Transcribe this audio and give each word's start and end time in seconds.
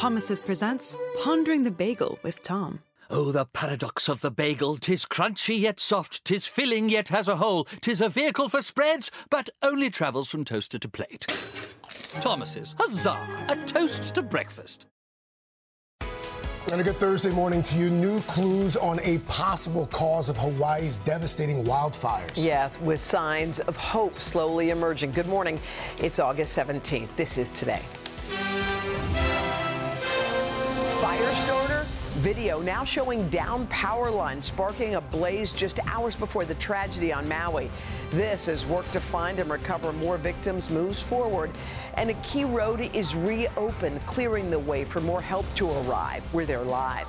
Thomas's 0.00 0.40
presents 0.40 0.96
Pondering 1.18 1.62
the 1.62 1.70
Bagel 1.70 2.18
with 2.22 2.42
Tom. 2.42 2.80
Oh, 3.10 3.32
the 3.32 3.44
paradox 3.44 4.08
of 4.08 4.22
the 4.22 4.30
bagel! 4.30 4.78
Tis 4.78 5.04
crunchy 5.04 5.60
yet 5.60 5.78
soft, 5.78 6.24
tis 6.24 6.46
filling 6.46 6.88
yet 6.88 7.10
has 7.10 7.28
a 7.28 7.36
hole, 7.36 7.66
tis 7.82 8.00
a 8.00 8.08
vehicle 8.08 8.48
for 8.48 8.62
spreads, 8.62 9.10
but 9.28 9.50
only 9.62 9.90
travels 9.90 10.30
from 10.30 10.42
toaster 10.42 10.78
to 10.78 10.88
plate. 10.88 11.26
Thomas's, 12.22 12.74
huzzah! 12.78 13.18
A 13.50 13.56
toast 13.66 14.14
to 14.14 14.22
breakfast. 14.22 14.86
And 16.72 16.80
a 16.80 16.84
good 16.84 16.96
Thursday 16.96 17.30
morning 17.30 17.62
to 17.64 17.76
you. 17.76 17.90
New 17.90 18.20
clues 18.20 18.78
on 18.78 19.00
a 19.00 19.18
possible 19.28 19.86
cause 19.88 20.30
of 20.30 20.38
Hawaii's 20.38 20.96
devastating 20.96 21.62
wildfires. 21.64 22.42
Yeah, 22.42 22.70
with 22.80 23.02
signs 23.02 23.60
of 23.60 23.76
hope 23.76 24.18
slowly 24.22 24.70
emerging. 24.70 25.12
Good 25.12 25.26
morning. 25.26 25.60
It's 25.98 26.18
August 26.18 26.56
17th. 26.56 27.14
This 27.16 27.36
is 27.36 27.50
today. 27.50 27.82
Fire 31.20 31.34
starter 31.34 31.86
video 32.20 32.62
now 32.62 32.82
showing 32.82 33.28
down 33.28 33.66
power 33.66 34.10
lines 34.10 34.46
sparking 34.46 34.94
a 34.94 35.02
blaze 35.02 35.52
just 35.52 35.78
hours 35.86 36.16
before 36.16 36.46
the 36.46 36.54
tragedy 36.54 37.12
on 37.12 37.28
Maui. 37.28 37.70
This 38.10 38.48
as 38.48 38.64
work 38.64 38.90
to 38.92 39.00
find 39.00 39.38
and 39.38 39.50
recover 39.50 39.92
more 39.92 40.16
victims 40.16 40.70
moves 40.70 40.98
forward 40.98 41.50
and 41.94 42.08
a 42.08 42.14
key 42.14 42.44
road 42.44 42.80
is 42.94 43.14
reopened, 43.14 44.00
clearing 44.06 44.50
the 44.50 44.58
way 44.58 44.82
for 44.86 45.02
more 45.02 45.20
help 45.20 45.44
to 45.56 45.70
arrive. 45.70 46.24
We're 46.32 46.46
there 46.46 46.62
live. 46.62 47.06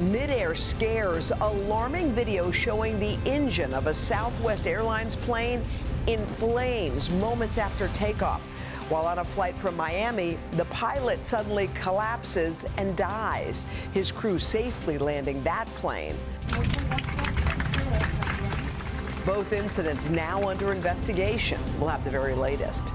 Midair 0.00 0.54
scares, 0.54 1.30
alarming 1.40 2.12
video 2.12 2.50
showing 2.50 3.00
the 3.00 3.16
engine 3.24 3.72
of 3.72 3.86
a 3.86 3.94
Southwest 3.94 4.66
Airlines 4.66 5.16
plane 5.16 5.64
in 6.06 6.26
flames 6.26 7.08
moments 7.08 7.56
after 7.56 7.88
takeoff. 7.88 8.46
While 8.88 9.06
on 9.06 9.18
a 9.18 9.24
flight 9.24 9.54
from 9.58 9.76
Miami, 9.76 10.38
the 10.52 10.64
pilot 10.66 11.22
suddenly 11.22 11.68
collapses 11.74 12.64
and 12.78 12.96
dies. 12.96 13.66
His 13.92 14.10
crew 14.10 14.38
safely 14.38 14.96
landing 14.96 15.42
that 15.44 15.66
plane. 15.76 16.16
Both 19.26 19.52
incidents 19.52 20.08
now 20.08 20.42
under 20.48 20.72
investigation. 20.72 21.60
We'll 21.78 21.90
have 21.90 22.02
the 22.02 22.10
very 22.10 22.34
latest. 22.34 22.94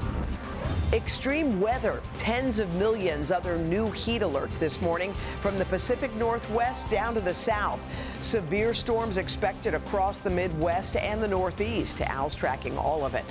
Extreme 0.94 1.60
weather, 1.60 2.02
tens 2.18 2.58
of 2.58 2.74
millions 2.74 3.32
other 3.32 3.58
new 3.58 3.90
heat 3.92 4.22
alerts 4.22 4.60
this 4.60 4.82
morning 4.82 5.14
from 5.42 5.58
the 5.58 5.66
Pacific 5.66 6.16
Northwest 6.16 6.90
down 6.90 7.14
to 7.16 7.22
the 7.22 7.34
south. 7.34 7.80
Severe 8.22 8.74
storms 8.74 9.18
expected 9.18 9.74
across 9.74 10.20
the 10.20 10.30
Midwest 10.30 10.96
and 10.96 11.22
the 11.22 11.28
Northeast. 11.28 12.02
Al's 12.02 12.36
tracking 12.36 12.78
all 12.78 13.06
of 13.06 13.16
it. 13.16 13.26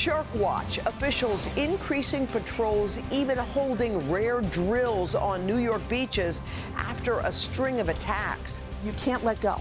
Shark 0.00 0.34
Watch 0.34 0.78
officials 0.78 1.46
increasing 1.58 2.26
patrols, 2.26 2.98
even 3.12 3.36
holding 3.36 4.10
rare 4.10 4.40
drills 4.40 5.14
on 5.14 5.44
New 5.44 5.58
York 5.58 5.86
beaches 5.90 6.40
after 6.74 7.18
a 7.18 7.30
string 7.30 7.80
of 7.80 7.90
attacks. 7.90 8.62
You 8.82 8.92
can't 8.92 9.22
let 9.24 9.42
go 9.42 9.60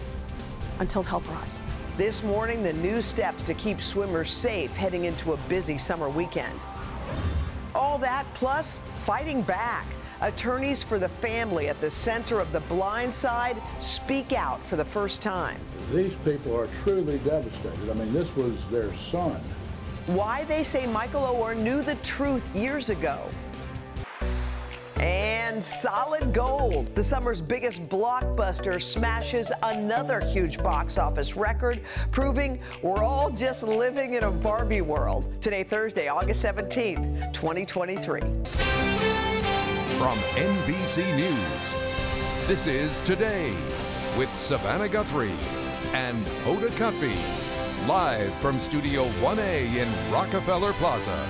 until 0.80 1.04
help 1.04 1.30
arrives. 1.30 1.62
This 1.98 2.24
morning, 2.24 2.64
the 2.64 2.72
new 2.72 3.02
steps 3.02 3.44
to 3.44 3.54
keep 3.54 3.82
swimmers 3.82 4.32
safe 4.32 4.74
heading 4.78 5.04
into 5.04 5.34
a 5.34 5.38
busy 5.50 5.78
summer 5.78 6.08
weekend. 6.08 6.58
All 7.76 7.98
that 7.98 8.26
plus 8.34 8.80
fighting 9.04 9.42
back. 9.42 9.86
Attorneys 10.22 10.82
for 10.82 11.00
the 11.00 11.10
family 11.10 11.68
at 11.68 11.82
the 11.82 11.92
center 11.92 12.40
of 12.40 12.54
the 12.54 12.62
blind 12.62 13.14
side 13.14 13.62
speak 13.82 14.32
out 14.32 14.66
for 14.68 14.78
the 14.78 14.86
first 14.86 15.22
time. 15.22 15.58
These 15.92 16.16
people 16.24 16.56
are 16.56 16.70
truly 16.82 17.18
devastated. 17.20 17.90
I 17.90 17.94
mean, 17.94 18.14
this 18.14 18.34
was 18.38 18.56
their 18.72 18.96
son 19.12 19.42
why 20.16 20.44
they 20.46 20.64
say 20.64 20.88
Michael 20.88 21.22
Oher 21.22 21.56
knew 21.56 21.84
the 21.84 21.96
truth 21.96 22.44
years 22.56 22.90
ago. 22.90 23.30
And 25.00 25.64
solid 25.64 26.34
gold, 26.34 26.88
the 26.96 27.04
summer's 27.04 27.42
biggest 27.42 27.88
blockbuster, 27.88 28.82
smashes 28.82 29.52
another 29.64 30.20
huge 30.20 30.58
box 30.58 30.98
office 30.98 31.38
record, 31.38 31.80
proving 32.12 32.60
we're 32.82 33.04
all 33.04 33.30
just 33.30 33.64
living 33.64 34.16
in 34.16 34.24
a 34.24 34.32
Barbie 34.32 34.82
world. 34.82 35.42
Today, 35.42 35.64
Thursday, 35.64 36.08
August 36.08 36.44
17th, 36.44 37.32
2023. 37.32 38.20
From 39.98 40.18
NBC 40.36 41.16
News, 41.16 41.76
this 42.48 42.68
is 42.68 43.00
Today 43.00 43.54
with 44.18 44.34
Savannah 44.36 44.90
Guthrie 44.90 45.32
and 45.94 46.26
Hoda 46.44 46.70
Kotb 46.72 47.49
live 47.88 48.34
from 48.36 48.60
Studio 48.60 49.08
1A 49.22 49.76
in 49.76 50.12
Rockefeller 50.12 50.74
Plaza. 50.74 51.28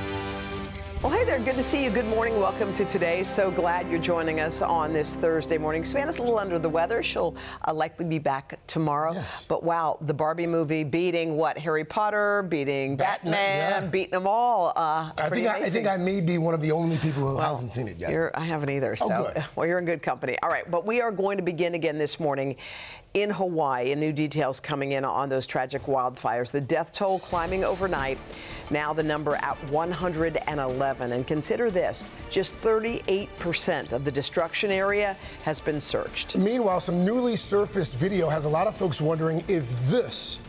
Well, 1.01 1.13
hey 1.13 1.23
there. 1.23 1.39
Good 1.39 1.55
to 1.55 1.63
see 1.63 1.85
you. 1.85 1.91
Good 1.91 2.07
morning. 2.07 2.41
Welcome 2.41 2.73
to 2.73 2.83
today. 2.83 3.23
So 3.23 3.49
glad 3.49 3.89
you're 3.89 4.01
joining 4.01 4.41
us 4.41 4.61
on 4.61 4.91
this 4.91 5.15
Thursday 5.15 5.57
morning. 5.57 5.85
Savannah's 5.85 6.17
a 6.17 6.21
little 6.21 6.37
under 6.37 6.59
the 6.59 6.67
weather. 6.67 7.01
She'll 7.01 7.37
uh, 7.65 7.73
likely 7.73 8.03
be 8.03 8.19
back 8.19 8.59
tomorrow. 8.67 9.13
Yes. 9.13 9.45
But 9.47 9.63
wow, 9.63 9.97
the 10.01 10.13
Barbie 10.13 10.45
movie 10.45 10.83
beating 10.83 11.37
what? 11.37 11.57
Harry 11.57 11.85
Potter, 11.85 12.43
beating 12.43 12.97
Batman, 12.97 13.31
Batman 13.31 13.83
yeah. 13.83 13.89
beating 13.89 14.11
them 14.11 14.27
all. 14.27 14.73
Uh, 14.75 15.13
I 15.21 15.29
think 15.29 15.47
I, 15.47 15.59
I, 15.59 15.69
think 15.69 15.87
I 15.87 15.95
may 15.95 16.19
be 16.19 16.37
one 16.37 16.53
of 16.53 16.59
the 16.59 16.73
only 16.73 16.97
people 16.97 17.21
who 17.21 17.35
well, 17.37 17.47
hasn't 17.47 17.71
seen 17.71 17.87
it 17.87 17.97
yet. 17.97 18.31
I 18.35 18.43
haven't 18.43 18.69
either. 18.69 18.91
Oh, 18.99 19.07
so, 19.07 19.13
oh, 19.15 19.31
good. 19.33 19.45
well, 19.55 19.67
you're 19.67 19.79
in 19.79 19.85
good 19.85 20.03
company. 20.03 20.37
All 20.43 20.49
right, 20.49 20.69
but 20.69 20.85
we 20.85 20.99
are 20.99 21.13
going 21.13 21.37
to 21.37 21.43
begin 21.43 21.75
again 21.75 21.97
this 21.97 22.19
morning 22.19 22.57
in 23.13 23.31
Hawaii, 23.31 23.91
and 23.91 23.99
new 23.99 24.11
details 24.11 24.59
coming 24.59 24.91
in 24.91 25.03
on 25.03 25.29
those 25.29 25.47
tragic 25.47 25.83
wildfires. 25.83 26.51
The 26.51 26.61
death 26.61 26.91
toll 26.91 27.19
climbing 27.19 27.63
overnight. 27.63 28.19
Now 28.69 28.93
the 28.93 29.03
number 29.03 29.35
at 29.35 29.57
111. 29.69 31.11
And 31.11 31.25
consider 31.25 31.71
this 31.71 32.07
just 32.29 32.53
38% 32.61 33.93
of 33.93 34.05
the 34.05 34.11
destruction 34.11 34.69
area 34.69 35.17
has 35.43 35.59
been 35.59 35.81
searched. 35.81 36.35
Meanwhile, 36.35 36.81
some 36.81 37.03
newly 37.03 37.35
surfaced 37.35 37.95
video 37.95 38.29
has 38.29 38.45
a 38.45 38.49
lot 38.49 38.67
of 38.67 38.75
folks 38.75 39.01
wondering 39.01 39.43
if 39.47 39.89
this 39.89 40.39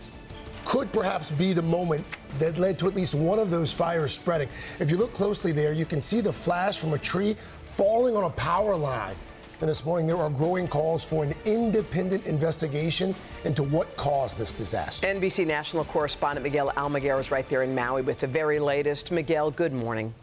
could 0.66 0.92
perhaps 0.92 1.31
be 1.31 1.53
the 1.53 1.62
moment 1.62 2.04
that 2.38 2.59
led 2.59 2.78
to 2.78 2.87
at 2.87 2.94
least 2.94 3.15
one 3.15 3.38
of 3.38 3.50
those 3.50 3.72
fires 3.72 4.12
spreading. 4.12 4.48
If 4.78 4.91
you 4.91 4.98
look 4.98 5.12
closely 5.15 5.53
there, 5.53 5.72
you 5.72 5.87
can 5.87 6.00
see 6.00 6.21
the 6.21 6.32
flash 6.32 6.78
from 6.78 6.92
a 6.92 6.98
tree 6.98 7.37
falling 7.62 8.16
on 8.16 8.25
a 8.25 8.31
power 8.31 8.77
line. 8.77 9.16
And 9.60 9.69
this 9.69 9.84
morning, 9.84 10.06
there 10.06 10.16
are 10.16 10.31
growing 10.31 10.66
calls 10.66 11.04
for 11.04 11.22
an 11.22 11.34
independent 11.44 12.25
investigation 12.25 13.15
into 13.44 13.62
what 13.62 13.94
caused 13.98 14.38
this 14.38 14.54
disaster. 14.54 15.06
NBC 15.06 15.47
national 15.47 15.84
correspondent 15.84 16.44
Miguel 16.44 16.72
Almaguer 16.78 17.21
is 17.21 17.31
right 17.31 17.47
there 17.50 17.62
in 17.62 17.75
Maui 17.75 18.00
with 18.00 18.21
the 18.21 18.26
very 18.26 18.59
latest. 18.59 19.10
Miguel, 19.10 19.50
good 19.50 19.75
morning. 19.75 20.15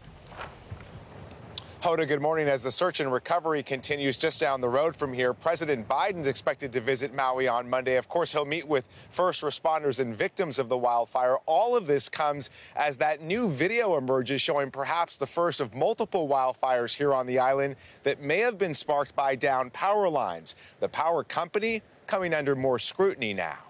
Hoda, 1.88 2.06
good 2.06 2.20
morning. 2.20 2.48
As 2.48 2.64
the 2.64 2.70
search 2.70 3.00
and 3.00 3.10
recovery 3.10 3.62
continues 3.62 4.18
just 4.18 4.38
down 4.38 4.60
the 4.60 4.68
road 4.68 4.94
from 4.94 5.10
here, 5.10 5.32
President 5.32 5.88
Biden's 5.88 6.26
expected 6.26 6.70
to 6.74 6.82
visit 6.82 7.14
Maui 7.14 7.48
on 7.48 7.70
Monday. 7.70 7.96
Of 7.96 8.10
course, 8.10 8.30
he'll 8.30 8.44
meet 8.44 8.68
with 8.68 8.84
first 9.08 9.40
responders 9.40 9.98
and 9.98 10.14
victims 10.14 10.58
of 10.58 10.68
the 10.68 10.76
wildfire. 10.76 11.38
All 11.46 11.74
of 11.74 11.86
this 11.86 12.10
comes 12.10 12.50
as 12.76 12.98
that 12.98 13.22
new 13.22 13.48
video 13.48 13.96
emerges 13.96 14.42
showing 14.42 14.70
perhaps 14.70 15.16
the 15.16 15.26
first 15.26 15.60
of 15.62 15.74
multiple 15.74 16.28
wildfires 16.28 16.94
here 16.94 17.14
on 17.14 17.26
the 17.26 17.38
island 17.38 17.76
that 18.02 18.20
may 18.20 18.40
have 18.40 18.58
been 18.58 18.74
sparked 18.74 19.16
by 19.16 19.34
down 19.34 19.70
power 19.70 20.10
lines. 20.10 20.56
The 20.80 20.90
power 20.90 21.24
company 21.24 21.80
coming 22.06 22.34
under 22.34 22.54
more 22.54 22.78
scrutiny 22.78 23.32
now. 23.32 23.67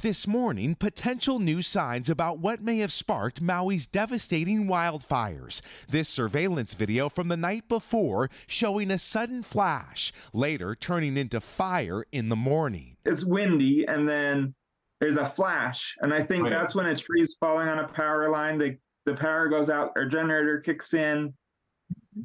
This 0.00 0.26
morning, 0.26 0.74
potential 0.74 1.38
new 1.38 1.60
signs 1.60 2.08
about 2.08 2.38
what 2.38 2.62
may 2.62 2.78
have 2.78 2.90
sparked 2.90 3.42
Maui's 3.42 3.86
devastating 3.86 4.66
wildfires. 4.66 5.60
This 5.86 6.08
surveillance 6.08 6.72
video 6.72 7.10
from 7.10 7.28
the 7.28 7.36
night 7.36 7.68
before 7.68 8.30
showing 8.46 8.90
a 8.90 8.98
sudden 8.98 9.42
flash, 9.42 10.10
later 10.32 10.74
turning 10.74 11.18
into 11.18 11.40
fire 11.40 12.06
in 12.10 12.30
the 12.30 12.36
morning. 12.36 12.96
It's 13.04 13.22
windy, 13.22 13.84
and 13.86 14.08
then 14.08 14.54
there's 14.98 15.18
a 15.18 15.26
flash, 15.26 15.94
and 16.00 16.14
I 16.14 16.22
think 16.22 16.44
right. 16.44 16.50
that's 16.50 16.74
when 16.74 16.86
a 16.86 16.96
tree's 16.96 17.36
falling 17.38 17.68
on 17.68 17.78
a 17.78 17.86
power 17.86 18.30
line. 18.30 18.56
The 18.56 18.78
the 19.04 19.14
power 19.14 19.48
goes 19.48 19.68
out, 19.68 19.92
our 19.94 20.06
generator 20.06 20.60
kicks 20.60 20.94
in, 20.94 21.34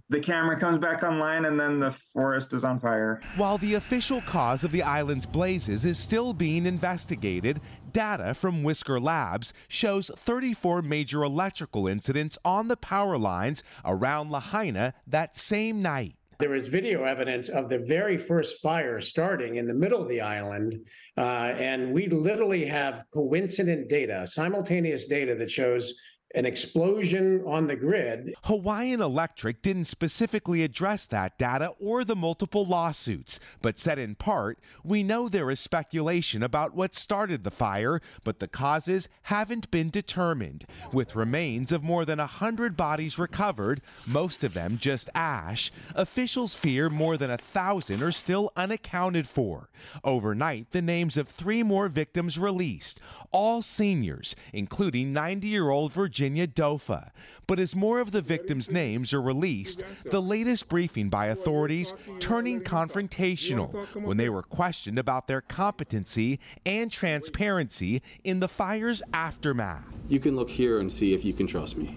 the 0.09 0.19
camera 0.19 0.59
comes 0.59 0.79
back 0.79 1.03
online 1.03 1.45
and 1.45 1.59
then 1.59 1.79
the 1.79 1.91
forest 1.91 2.53
is 2.53 2.63
on 2.63 2.79
fire. 2.79 3.21
While 3.35 3.57
the 3.57 3.75
official 3.75 4.21
cause 4.21 4.63
of 4.63 4.71
the 4.71 4.83
island's 4.83 5.25
blazes 5.25 5.85
is 5.85 5.97
still 5.97 6.33
being 6.33 6.65
investigated, 6.65 7.61
data 7.91 8.33
from 8.33 8.63
Whisker 8.63 8.99
Labs 8.99 9.53
shows 9.67 10.11
34 10.15 10.81
major 10.81 11.23
electrical 11.23 11.87
incidents 11.87 12.37
on 12.43 12.67
the 12.67 12.77
power 12.77 13.17
lines 13.17 13.63
around 13.85 14.31
Lahaina 14.31 14.93
that 15.07 15.37
same 15.37 15.81
night. 15.81 16.15
There 16.39 16.53
is 16.53 16.67
video 16.67 17.03
evidence 17.03 17.49
of 17.49 17.67
the 17.67 17.79
very 17.79 18.15
first 18.15 18.61
fire 18.61 19.01
starting 19.01 19.55
in 19.55 19.65
the 19.65 19.73
middle 19.73 20.03
of 20.03 20.07
the 20.07 20.21
island. 20.21 20.85
Uh, 21.17 21.21
and 21.57 21.91
we 21.91 22.07
literally 22.07 22.63
have 22.65 23.05
coincident 23.11 23.89
data, 23.89 24.27
simultaneous 24.27 25.05
data 25.05 25.33
that 25.33 25.49
shows 25.49 25.95
an 26.35 26.45
explosion 26.45 27.41
on 27.45 27.67
the 27.67 27.75
grid. 27.75 28.35
Hawaiian 28.43 29.01
Electric 29.01 29.61
didn't 29.61 29.85
specifically 29.85 30.61
address 30.61 31.05
that 31.07 31.37
data 31.37 31.71
or 31.79 32.03
the 32.03 32.15
multiple 32.15 32.65
lawsuits, 32.65 33.39
but 33.61 33.79
said 33.79 33.97
in 33.97 34.15
part, 34.15 34.59
We 34.83 35.03
know 35.03 35.29
there 35.29 35.49
is 35.49 35.59
speculation 35.59 36.43
about 36.43 36.75
what 36.75 36.95
started 36.95 37.43
the 37.43 37.51
fire, 37.51 38.01
but 38.23 38.39
the 38.39 38.47
causes 38.47 39.07
haven't 39.23 39.71
been 39.71 39.89
determined. 39.89 40.65
With 40.91 41.15
remains 41.15 41.71
of 41.71 41.83
more 41.83 42.03
than 42.03 42.19
100 42.19 42.75
bodies 42.75 43.17
recovered, 43.17 43.81
most 44.05 44.43
of 44.43 44.53
them 44.53 44.77
just 44.77 45.09
ash, 45.15 45.71
officials 45.95 46.55
fear 46.55 46.89
more 46.89 47.17
than 47.17 47.31
a 47.31 47.37
thousand 47.37 48.03
are 48.03 48.11
still 48.11 48.51
unaccounted 48.57 49.27
for. 49.27 49.69
Overnight, 50.03 50.71
the 50.71 50.81
names 50.81 51.15
of 51.15 51.27
three 51.27 51.63
more 51.63 51.87
victims 51.87 52.37
released, 52.37 52.99
all 53.31 53.61
seniors, 53.61 54.35
including 54.51 55.13
90 55.13 55.47
year 55.47 55.69
old 55.69 55.93
Virginia. 55.93 56.16
Virginia 56.17 56.47
Dofa. 56.47 57.11
But 57.45 57.59
as 57.59 57.75
more 57.75 57.99
of 57.99 58.11
the 58.11 58.23
victims' 58.23 58.71
names 58.71 59.13
are 59.13 59.21
released, 59.21 59.83
the 60.05 60.19
latest 60.19 60.67
briefing 60.67 61.09
by 61.09 61.27
authorities 61.27 61.93
turning 62.19 62.61
confrontational 62.61 63.85
when 64.01 64.17
they 64.17 64.27
were 64.27 64.41
questioned 64.41 64.97
about 64.97 65.27
their 65.27 65.41
competency 65.41 66.39
and 66.65 66.91
transparency 66.91 68.01
in 68.23 68.39
the 68.39 68.47
fire's 68.47 69.03
aftermath. 69.13 69.85
You 70.09 70.19
can 70.19 70.35
look 70.35 70.49
here 70.49 70.79
and 70.79 70.91
see 70.91 71.13
if 71.13 71.23
you 71.23 71.33
can 71.33 71.45
trust 71.45 71.77
me. 71.77 71.95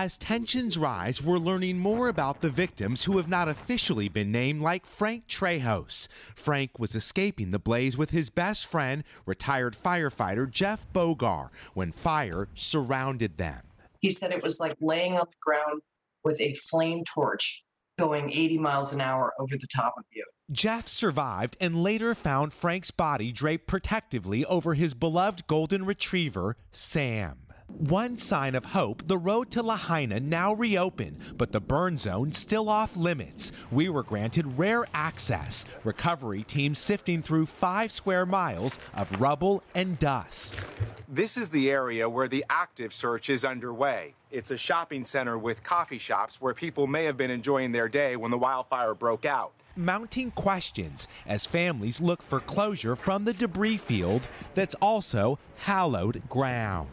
As 0.00 0.16
tensions 0.16 0.78
rise, 0.78 1.20
we're 1.20 1.38
learning 1.38 1.80
more 1.80 2.06
about 2.06 2.40
the 2.40 2.50
victims 2.50 3.02
who 3.02 3.16
have 3.16 3.26
not 3.26 3.48
officially 3.48 4.08
been 4.08 4.30
named, 4.30 4.62
like 4.62 4.86
Frank 4.86 5.26
Trejos. 5.26 6.06
Frank 6.36 6.78
was 6.78 6.94
escaping 6.94 7.50
the 7.50 7.58
blaze 7.58 7.98
with 7.98 8.10
his 8.10 8.30
best 8.30 8.68
friend, 8.68 9.02
retired 9.26 9.74
firefighter 9.74 10.48
Jeff 10.48 10.86
Bogar, 10.92 11.48
when 11.74 11.90
fire 11.90 12.46
surrounded 12.54 13.38
them. 13.38 13.62
He 13.98 14.12
said 14.12 14.30
it 14.30 14.40
was 14.40 14.60
like 14.60 14.76
laying 14.80 15.14
on 15.14 15.26
the 15.28 15.36
ground 15.40 15.82
with 16.22 16.40
a 16.40 16.52
flame 16.52 17.02
torch 17.04 17.64
going 17.98 18.30
80 18.30 18.58
miles 18.58 18.92
an 18.92 19.00
hour 19.00 19.32
over 19.40 19.56
the 19.56 19.66
top 19.66 19.94
of 19.98 20.04
you. 20.12 20.24
Jeff 20.52 20.86
survived 20.86 21.56
and 21.60 21.82
later 21.82 22.14
found 22.14 22.52
Frank's 22.52 22.92
body 22.92 23.32
draped 23.32 23.66
protectively 23.66 24.44
over 24.44 24.74
his 24.74 24.94
beloved 24.94 25.48
golden 25.48 25.84
retriever, 25.84 26.56
Sam. 26.70 27.47
One 27.68 28.16
sign 28.16 28.54
of 28.54 28.64
hope, 28.64 29.06
the 29.06 29.18
road 29.18 29.50
to 29.50 29.62
Lahaina 29.62 30.20
now 30.20 30.54
reopened, 30.54 31.18
but 31.36 31.52
the 31.52 31.60
burn 31.60 31.98
zone 31.98 32.32
still 32.32 32.70
off 32.70 32.96
limits. 32.96 33.52
We 33.70 33.90
were 33.90 34.02
granted 34.02 34.58
rare 34.58 34.86
access. 34.94 35.66
Recovery 35.84 36.44
teams 36.44 36.78
sifting 36.78 37.20
through 37.20 37.44
five 37.44 37.90
square 37.92 38.24
miles 38.24 38.78
of 38.94 39.20
rubble 39.20 39.62
and 39.74 39.98
dust. 39.98 40.64
This 41.08 41.36
is 41.36 41.50
the 41.50 41.70
area 41.70 42.08
where 42.08 42.26
the 42.26 42.44
active 42.48 42.94
search 42.94 43.28
is 43.28 43.44
underway. 43.44 44.14
It's 44.30 44.50
a 44.50 44.56
shopping 44.56 45.04
center 45.04 45.36
with 45.36 45.62
coffee 45.62 45.98
shops 45.98 46.40
where 46.40 46.54
people 46.54 46.86
may 46.86 47.04
have 47.04 47.18
been 47.18 47.30
enjoying 47.30 47.72
their 47.72 47.88
day 47.88 48.16
when 48.16 48.30
the 48.30 48.38
wildfire 48.38 48.94
broke 48.94 49.26
out 49.26 49.52
mounting 49.76 50.32
questions 50.32 51.06
as 51.24 51.46
families 51.46 52.00
look 52.00 52.20
for 52.20 52.40
closure 52.40 52.96
from 52.96 53.24
the 53.24 53.32
debris 53.32 53.76
field 53.76 54.26
that's 54.54 54.74
also 54.82 55.38
hallowed 55.56 56.20
ground. 56.28 56.88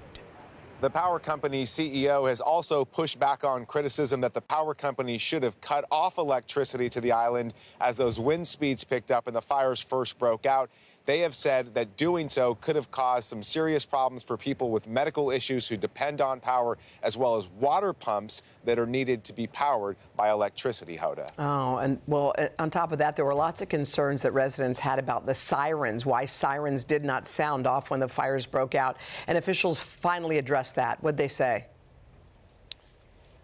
The 0.82 0.90
power 0.90 1.20
company 1.20 1.64
CEO 1.64 2.28
has 2.28 2.42
also 2.42 2.84
pushed 2.84 3.18
back 3.18 3.46
on 3.46 3.66
criticism 3.66 4.20
that 4.22 4.34
the 4.34 4.42
power 4.42 4.74
company 4.76 5.18
should 5.18 5.42
have 5.42 5.60
cut 5.62 5.86
off 5.90 6.18
electricity 6.18 6.90
to 6.90 7.00
the 7.00 7.14
island 7.14 7.54
as 7.80 7.96
those 7.96 8.20
wind 8.20 8.46
speeds 8.46 8.84
picked 8.84 9.10
up 9.10 9.28
and 9.28 9.36
the 9.36 9.42
fires 9.42 9.80
first 9.80 10.20
broke 10.20 10.46
out. 10.46 10.70
They 11.06 11.20
have 11.20 11.36
said 11.36 11.74
that 11.76 11.98
doing 11.98 12.30
so 12.30 12.56
could 12.56 12.76
have 12.76 12.90
caused 12.92 13.26
some 13.26 13.44
serious 13.44 13.86
problems 13.86 14.24
for 14.24 14.38
people 14.38 14.72
with 14.72 14.88
medical 14.88 15.30
issues 15.30 15.68
who 15.68 15.78
depend 15.78 16.20
on 16.20 16.40
power, 16.40 16.78
as 17.04 17.16
well 17.16 17.36
as 17.36 17.48
water 17.48 17.94
pumps 17.94 18.42
that 18.64 18.80
are 18.80 18.88
needed 18.88 19.24
to 19.26 19.34
be 19.34 19.46
powered 19.48 19.98
by 20.16 20.32
electricity, 20.32 20.98
Hoda. 20.98 21.30
Oh, 21.38 21.78
and 21.78 22.00
well, 22.08 22.34
uh, 22.38 22.48
on 22.58 22.70
top 22.70 22.92
of 22.92 22.98
that, 22.98 23.16
there 23.16 23.26
were 23.26 23.36
lots 23.36 23.62
of 23.62 23.70
concerns 23.70 24.24
that 24.24 24.32
residents 24.32 24.80
had 24.80 24.98
about 24.98 25.26
the 25.26 25.36
sirens, 25.36 26.06
why 26.06 26.26
sirens 26.26 26.84
did 26.84 27.04
not 27.06 27.28
sound 27.28 27.68
off 27.68 27.92
when 27.92 28.00
the 28.00 28.08
fires 28.08 28.46
broke 28.46 28.74
out. 28.74 28.98
And 29.28 29.38
officials 29.38 29.78
finally 29.78 30.40
addressed 30.40 30.76
that. 30.76 31.02
What'd 31.04 31.18
they 31.18 31.28
say? 31.28 31.68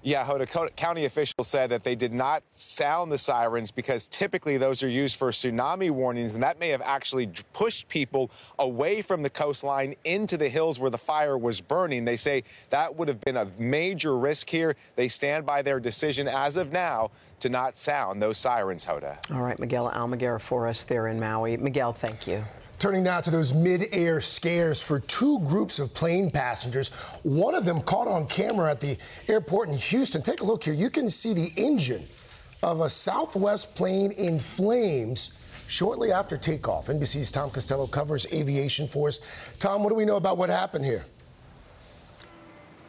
Yeah, 0.04 0.26
Hoda 0.26 0.76
County 0.76 1.06
officials 1.06 1.48
said 1.48 1.70
that 1.70 1.84
they 1.84 1.94
did 1.94 2.12
not 2.12 2.42
sound 2.50 3.12
the 3.12 3.20
sirens 3.20 3.70
because 3.70 4.08
typically 4.08 4.58
those 4.58 4.82
are 4.82 4.90
used 4.90 5.16
for 5.16 5.30
tsunami 5.30 5.92
warnings, 5.92 6.34
and 6.34 6.42
that 6.42 6.60
may 6.60 6.70
have 6.70 6.82
actually 6.82 7.30
pushed 7.54 7.88
people 7.88 8.32
away 8.58 9.04
from 9.04 9.22
the 9.22 9.30
coastline 9.30 9.96
into 10.04 10.38
the 10.38 10.50
hills 10.50 10.80
where 10.80 10.90
the 10.90 10.98
fire 10.98 11.38
was 11.38 11.62
burning. 11.62 12.04
They 12.04 12.18
say 12.18 12.44
that 12.72 12.96
would 12.96 13.10
have 13.10 13.22
been 13.22 13.38
a 13.38 13.48
major 13.60 14.18
risk 14.18 14.50
here. 14.50 14.76
They 14.96 15.08
stand 15.08 15.46
by 15.46 15.62
their 15.62 15.80
decision 15.80 16.28
as 16.28 16.58
of 16.58 16.72
now 16.72 17.12
to 17.40 17.50
not 17.50 17.78
sound 17.78 18.22
those 18.24 18.40
sirens, 18.40 18.84
Hoda. 18.84 19.18
All 19.32 19.42
right, 19.42 19.60
Miguel 19.60 19.92
Almaguer 19.92 20.42
for 20.42 20.68
us 20.68 20.84
there 20.84 21.08
in 21.08 21.20
Maui. 21.20 21.58
Miguel, 21.58 21.94
thank 21.94 22.26
you. 22.26 22.44
Turning 22.82 23.04
now 23.04 23.22
to 23.22 23.30
those 23.30 23.54
mid-air 23.54 24.20
scares 24.20 24.82
for 24.82 25.02
two 25.02 25.38
groups 25.42 25.78
of 25.78 25.94
plane 25.94 26.32
passengers. 26.32 26.88
One 27.22 27.54
of 27.54 27.64
them 27.64 27.80
caught 27.84 28.08
on 28.08 28.26
camera 28.26 28.72
at 28.72 28.80
the 28.80 28.98
airport 29.28 29.70
in 29.70 29.78
Houston. 29.78 30.24
Take 30.24 30.42
a 30.42 30.44
look 30.44 30.64
here. 30.64 30.74
You 30.74 30.90
can 30.90 31.08
see 31.08 31.36
the 31.36 31.52
engine 31.58 32.08
of 32.64 32.82
a 32.82 32.90
Southwest 32.90 33.76
plane 33.76 34.10
in 34.10 34.40
flames 34.40 35.34
shortly 35.68 36.12
after 36.12 36.38
takeoff. 36.38 36.88
NBC's 36.88 37.32
Tom 37.32 37.52
Costello 37.52 37.86
covers 37.86 38.26
aviation 38.34 38.88
for 38.88 39.10
us. 39.10 39.20
Tom, 39.60 39.84
what 39.84 39.90
do 39.90 39.96
we 39.96 40.04
know 40.04 40.16
about 40.16 40.40
what 40.40 40.50
happened 40.50 40.84
here? 40.84 41.06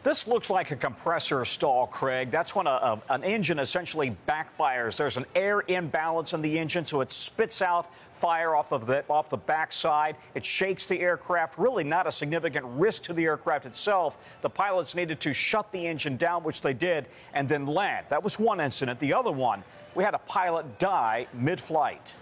This 0.03 0.27
looks 0.27 0.49
like 0.49 0.71
a 0.71 0.75
compressor 0.75 1.45
stall, 1.45 1.87
Craig. 1.87 2.29
That's 2.29 2.53
when 2.53 2.67
a, 2.67 2.71
a, 2.71 3.01
an 3.09 3.23
engine 3.23 3.57
essentially 3.57 4.17
backfires. 4.27 4.97
There's 4.97 5.15
an 5.15 5.25
air 5.33 5.63
imbalance 5.69 6.33
in 6.33 6.41
the 6.41 6.59
engine, 6.59 6.85
so 6.85 6.99
it 6.99 7.09
spits 7.09 7.61
out 7.61 7.89
fire 8.11 8.53
off 8.53 8.73
of 8.73 8.85
the 8.85 9.05
off 9.09 9.29
the 9.29 9.37
backside. 9.37 10.17
It 10.35 10.45
shakes 10.45 10.85
the 10.85 10.99
aircraft. 10.99 11.57
Really, 11.57 11.85
not 11.85 12.05
a 12.05 12.11
significant 12.11 12.65
risk 12.65 13.03
to 13.03 13.13
the 13.13 13.23
aircraft 13.23 13.65
itself. 13.65 14.17
The 14.41 14.49
pilots 14.49 14.93
needed 14.93 15.21
to 15.21 15.33
shut 15.33 15.71
the 15.71 15.87
engine 15.87 16.17
down, 16.17 16.43
which 16.43 16.59
they 16.59 16.73
did, 16.73 17.05
and 17.33 17.47
then 17.47 17.65
land. 17.65 18.05
That 18.09 18.21
was 18.21 18.37
one 18.37 18.59
incident. 18.59 18.99
The 18.99 19.13
other 19.13 19.31
one, 19.31 19.63
we 19.95 20.03
had 20.03 20.15
a 20.15 20.19
pilot 20.19 20.79
die 20.79 21.27
mid-flight. 21.33 22.13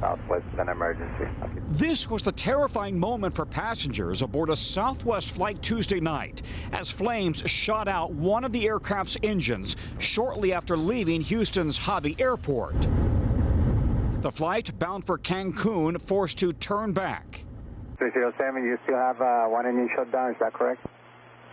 Southwest 0.00 0.46
an 0.58 0.68
emergency. 0.68 1.24
This 1.72 2.08
was 2.08 2.22
the 2.22 2.32
terrifying 2.32 2.98
moment 2.98 3.34
for 3.34 3.44
passengers 3.44 4.22
aboard 4.22 4.48
a 4.48 4.56
Southwest 4.56 5.32
flight 5.32 5.62
Tuesday 5.62 6.00
night 6.00 6.42
as 6.72 6.90
flames 6.90 7.42
shot 7.46 7.86
out 7.86 8.12
one 8.12 8.44
of 8.44 8.52
the 8.52 8.66
aircraft's 8.66 9.16
engines 9.22 9.76
shortly 9.98 10.52
after 10.52 10.76
leaving 10.76 11.20
Houston's 11.20 11.76
Hobby 11.78 12.16
Airport. 12.18 12.88
The 14.22 14.32
flight 14.32 14.78
bound 14.78 15.04
for 15.04 15.18
Cancun 15.18 16.00
forced 16.00 16.38
to 16.38 16.52
turn 16.52 16.92
back. 16.92 17.44
307, 17.98 18.64
you 18.64 18.78
still 18.84 18.96
have 18.96 19.20
uh, 19.20 19.44
one 19.44 19.66
engine 19.66 19.88
shut 19.94 20.10
down, 20.10 20.30
is 20.30 20.36
that 20.40 20.54
correct? 20.54 20.84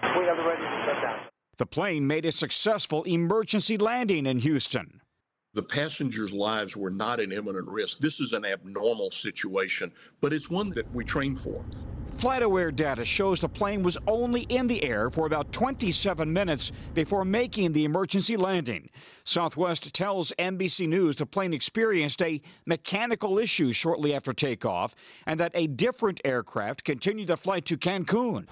We 0.02 0.26
have 0.26 0.38
the 0.38 0.44
ready 0.44 0.62
to 0.62 0.84
shut 0.86 1.02
down. 1.04 1.20
The 1.58 1.66
plane 1.66 2.08
made 2.08 2.26
a 2.26 2.32
successful 2.32 3.04
emergency 3.04 3.78
landing 3.78 4.26
in 4.26 4.40
Houston 4.40 5.02
the 5.58 5.64
passengers' 5.64 6.32
lives 6.32 6.78
were 6.78 6.92
not 6.92 7.20
in 7.20 7.32
imminent 7.32 7.68
risk. 7.68 7.98
This 7.98 8.20
is 8.20 8.32
an 8.32 8.46
abnormal 8.46 9.10
situation, 9.10 9.92
but 10.22 10.32
it's 10.32 10.52
one 10.52 10.70
that 10.70 10.94
we 10.94 11.04
train 11.04 11.36
for. 11.36 11.66
FlightAware 12.18 12.76
data 12.76 13.04
shows 13.04 13.40
the 13.40 13.50
plane 13.50 13.82
was 13.82 13.98
only 14.08 14.42
in 14.44 14.68
the 14.68 14.84
air 14.84 15.10
for 15.10 15.26
about 15.26 15.52
27 15.52 16.32
minutes 16.32 16.72
before 16.94 17.26
making 17.26 17.74
the 17.74 17.86
emergency 17.86 18.38
landing. 18.38 18.92
Southwest 19.24 19.92
tells 19.96 20.32
NBC 20.38 20.88
News 20.88 21.16
the 21.16 21.26
plane 21.26 21.54
experienced 21.54 22.22
a 22.22 22.40
mechanical 22.68 23.40
issue 23.40 23.74
shortly 23.74 24.14
after 24.14 24.34
takeoff 24.34 24.94
and 25.26 25.40
that 25.40 25.52
a 25.56 25.66
different 25.66 26.22
aircraft 26.24 26.84
continued 26.84 27.30
the 27.30 27.38
flight 27.38 27.66
to 27.66 27.78
Cancun. 27.78 28.46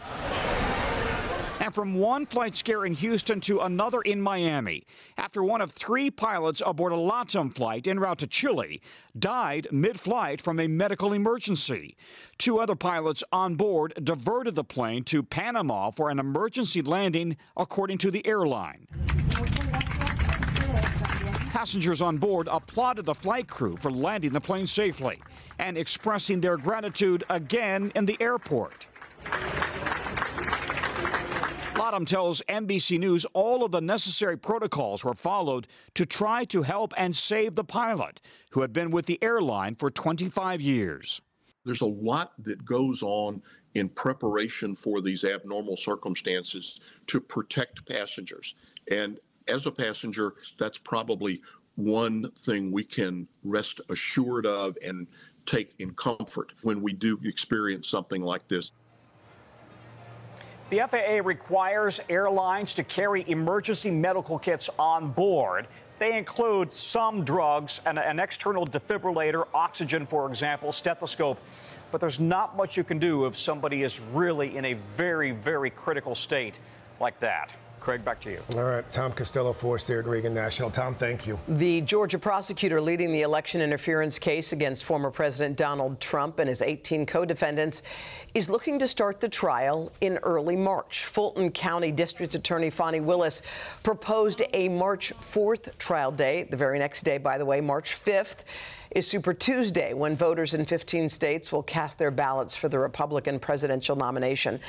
And 1.65 1.73
from 1.73 1.95
one 1.95 2.27
flight 2.27 2.55
scare 2.55 2.85
in 2.85 2.93
Houston 2.93 3.41
to 3.41 3.61
another 3.61 3.99
in 4.01 4.21
Miami, 4.21 4.85
after 5.17 5.43
one 5.43 5.61
of 5.61 5.71
three 5.71 6.11
pilots 6.11 6.61
aboard 6.63 6.93
a 6.93 6.95
LATAM 6.95 7.55
flight 7.55 7.87
en 7.87 7.99
route 7.99 8.19
to 8.19 8.27
Chile 8.27 8.83
died 9.17 9.67
mid 9.71 9.99
flight 9.99 10.43
from 10.43 10.59
a 10.59 10.67
medical 10.67 11.11
emergency. 11.11 11.97
Two 12.37 12.59
other 12.59 12.75
pilots 12.75 13.23
on 13.31 13.55
board 13.55 13.95
diverted 14.03 14.53
the 14.53 14.63
plane 14.63 15.03
to 15.05 15.23
Panama 15.23 15.89
for 15.89 16.11
an 16.11 16.19
emergency 16.19 16.83
landing, 16.83 17.35
according 17.57 17.97
to 17.97 18.11
the 18.11 18.23
airline. 18.27 18.85
Passengers 21.49 21.99
on 21.99 22.19
board 22.19 22.47
applauded 22.51 23.07
the 23.07 23.15
flight 23.15 23.47
crew 23.47 23.75
for 23.75 23.89
landing 23.89 24.33
the 24.33 24.39
plane 24.39 24.67
safely 24.67 25.19
and 25.57 25.79
expressing 25.79 26.41
their 26.41 26.57
gratitude 26.57 27.23
again 27.27 27.91
in 27.95 28.05
the 28.05 28.17
airport. 28.19 28.85
LATAM 31.75 32.07
tells 32.07 32.41
NBC 32.47 32.97
News 32.97 33.25
all 33.33 33.65
of 33.65 33.71
the 33.71 33.81
necessary 33.81 34.37
protocols 34.37 35.03
were 35.03 35.13
followed 35.13 35.67
to 35.95 36.05
try 36.05 36.45
to 36.45 36.61
help 36.61 36.93
and 36.95 37.13
save 37.13 37.55
the 37.55 37.65
pilot, 37.65 38.21
who 38.51 38.61
had 38.61 38.71
been 38.71 38.91
with 38.91 39.05
the 39.07 39.21
airline 39.21 39.75
for 39.75 39.89
25 39.89 40.61
years. 40.61 41.19
There's 41.65 41.81
a 41.81 41.85
lot 41.85 42.31
that 42.43 42.63
goes 42.63 43.03
on 43.03 43.41
in 43.73 43.89
preparation 43.89 44.73
for 44.73 45.01
these 45.01 45.25
abnormal 45.25 45.75
circumstances 45.75 46.79
to 47.07 47.19
protect 47.19 47.85
passengers. 47.89 48.55
And 48.89 49.19
as 49.49 49.65
a 49.65 49.71
passenger, 49.71 50.35
that's 50.57 50.77
probably 50.77 51.41
one 51.75 52.31
thing 52.31 52.71
we 52.71 52.85
can 52.85 53.27
rest 53.43 53.81
assured 53.89 54.45
of 54.45 54.77
and 54.81 55.07
take 55.45 55.73
in 55.79 55.93
comfort 55.95 56.53
when 56.61 56.81
we 56.81 56.93
do 56.93 57.19
experience 57.25 57.89
something 57.89 58.21
like 58.21 58.47
this. 58.47 58.71
The 60.71 60.79
FAA 60.79 61.21
requires 61.23 61.99
airlines 62.09 62.73
to 62.73 62.83
carry 62.83 63.23
emergency 63.29 63.91
medical 63.91 64.39
kits 64.39 64.67
on 64.79 65.11
board. 65.11 65.67
They 65.99 66.17
include 66.17 66.73
some 66.73 67.23
drugs, 67.23 67.81
an, 67.85 67.99
an 67.99 68.19
external 68.19 68.65
defibrillator, 68.65 69.45
oxygen, 69.53 70.07
for 70.07 70.27
example, 70.27 70.73
stethoscope. 70.73 71.39
But 71.91 72.01
there's 72.01 72.19
not 72.19 72.57
much 72.57 72.77
you 72.77 72.83
can 72.83 72.97
do 72.97 73.25
if 73.25 73.37
somebody 73.37 73.83
is 73.83 74.01
really 74.11 74.57
in 74.57 74.65
a 74.65 74.73
very, 74.95 75.31
very 75.31 75.69
critical 75.69 76.15
state 76.15 76.55
like 76.99 77.19
that. 77.19 77.51
Craig, 77.85 78.03
back 78.03 78.19
to 78.21 78.31
you. 78.31 78.39
All 78.55 78.63
right, 78.63 78.91
Tom 78.91 79.11
Costello 79.11 79.53
for 79.53 79.75
us 79.75 79.85
there 79.85 79.99
at 79.99 80.07
Reagan 80.07 80.33
National. 80.33 80.71
Tom, 80.71 80.95
thank 80.95 81.27
you. 81.27 81.37
The 81.47 81.81
Georgia 81.81 82.17
prosecutor 82.17 82.81
leading 82.81 83.11
the 83.11 83.21
election 83.21 83.61
interference 83.61 84.17
case 84.17 84.53
against 84.53 84.83
former 84.83 85.11
President 85.11 85.55
Donald 85.55 86.01
Trump 86.01 86.39
and 86.39 86.49
his 86.49 86.63
18 86.63 87.05
co-defendants 87.05 87.83
is 88.33 88.49
looking 88.49 88.79
to 88.79 88.87
start 88.87 89.21
the 89.21 89.29
trial 89.29 89.91
in 90.01 90.17
early 90.23 90.55
March. 90.55 91.05
Fulton 91.05 91.51
County 91.51 91.91
District 91.91 92.33
Attorney 92.33 92.71
Fani 92.71 93.01
Willis 93.01 93.43
proposed 93.83 94.41
a 94.53 94.67
March 94.67 95.13
4th 95.21 95.77
trial 95.77 96.11
date, 96.11 96.49
the 96.49 96.57
very 96.57 96.79
next 96.79 97.03
day, 97.03 97.19
by 97.19 97.37
the 97.37 97.45
way, 97.45 97.61
March 97.61 98.03
5th 98.03 98.37
is 98.91 99.07
Super 99.07 99.33
Tuesday 99.33 99.93
when 99.93 100.15
voters 100.15 100.53
in 100.53 100.65
15 100.65 101.09
states 101.09 101.51
will 101.51 101.63
cast 101.63 101.97
their 101.97 102.11
ballots 102.11 102.55
for 102.55 102.69
the 102.69 102.79
Republican 102.79 103.39
presidential 103.39 103.95
nomination. 103.95 104.59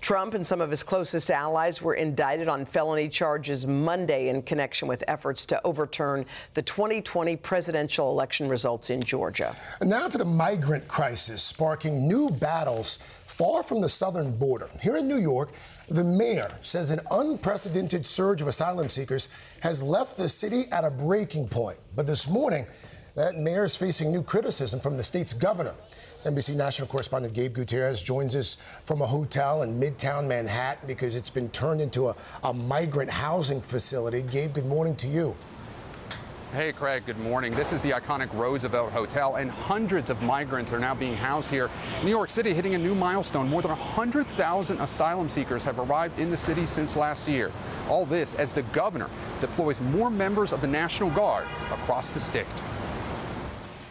Trump 0.00 0.34
and 0.34 0.46
some 0.46 0.60
of 0.60 0.70
his 0.70 0.82
closest 0.82 1.30
allies 1.30 1.80
were 1.80 1.94
indicted 1.94 2.48
on 2.48 2.64
felony 2.64 3.08
charges 3.08 3.66
Monday 3.66 4.28
in 4.28 4.42
connection 4.42 4.88
with 4.88 5.02
efforts 5.08 5.46
to 5.46 5.60
overturn 5.64 6.26
the 6.54 6.62
2020 6.62 7.36
presidential 7.36 8.10
election 8.10 8.48
results 8.48 8.90
in 8.90 9.02
Georgia. 9.02 9.56
And 9.80 9.90
now 9.90 10.08
to 10.08 10.18
the 10.18 10.24
migrant 10.24 10.88
crisis, 10.88 11.42
sparking 11.42 12.06
new 12.06 12.30
battles 12.30 12.98
far 13.26 13.62
from 13.62 13.80
the 13.80 13.88
southern 13.88 14.36
border. 14.36 14.68
Here 14.80 14.96
in 14.96 15.08
New 15.08 15.16
York, 15.16 15.52
the 15.88 16.04
mayor 16.04 16.50
says 16.60 16.90
an 16.90 17.00
unprecedented 17.10 18.04
surge 18.04 18.42
of 18.42 18.48
asylum 18.48 18.88
seekers 18.88 19.28
has 19.60 19.82
left 19.82 20.16
the 20.16 20.28
city 20.28 20.66
at 20.70 20.84
a 20.84 20.90
breaking 20.90 21.48
point. 21.48 21.78
But 21.96 22.06
this 22.06 22.28
morning, 22.28 22.66
that 23.14 23.36
mayor 23.36 23.64
is 23.64 23.76
facing 23.76 24.10
new 24.10 24.22
criticism 24.22 24.80
from 24.80 24.96
the 24.96 25.04
state's 25.04 25.32
governor. 25.32 25.74
NBC 26.24 26.54
national 26.54 26.88
correspondent 26.88 27.34
Gabe 27.34 27.52
Gutierrez 27.52 28.00
joins 28.00 28.34
us 28.34 28.56
from 28.84 29.02
a 29.02 29.06
hotel 29.06 29.62
in 29.62 29.78
Midtown 29.78 30.26
Manhattan 30.26 30.86
because 30.86 31.14
it's 31.14 31.30
been 31.30 31.50
turned 31.50 31.80
into 31.80 32.08
a, 32.08 32.16
a 32.44 32.52
migrant 32.52 33.10
housing 33.10 33.60
facility. 33.60 34.22
Gabe, 34.22 34.54
good 34.54 34.66
morning 34.66 34.94
to 34.96 35.08
you. 35.08 35.34
Hey, 36.54 36.72
Craig, 36.72 37.04
good 37.06 37.18
morning. 37.18 37.52
This 37.54 37.72
is 37.72 37.80
the 37.80 37.90
iconic 37.90 38.32
Roosevelt 38.34 38.92
Hotel, 38.92 39.36
and 39.36 39.50
hundreds 39.50 40.10
of 40.10 40.22
migrants 40.22 40.70
are 40.70 40.78
now 40.78 40.94
being 40.94 41.14
housed 41.14 41.50
here. 41.50 41.70
New 42.04 42.10
York 42.10 42.28
City 42.28 42.52
hitting 42.52 42.74
a 42.74 42.78
new 42.78 42.94
milestone. 42.94 43.48
More 43.48 43.62
than 43.62 43.70
100,000 43.70 44.80
asylum 44.80 45.30
seekers 45.30 45.64
have 45.64 45.78
arrived 45.78 46.18
in 46.18 46.30
the 46.30 46.36
city 46.36 46.66
since 46.66 46.94
last 46.94 47.26
year. 47.26 47.50
All 47.88 48.04
this 48.04 48.34
as 48.34 48.52
the 48.52 48.62
governor 48.64 49.08
deploys 49.40 49.80
more 49.80 50.10
members 50.10 50.52
of 50.52 50.60
the 50.60 50.66
National 50.66 51.08
Guard 51.10 51.46
across 51.72 52.10
the 52.10 52.20
state 52.20 52.46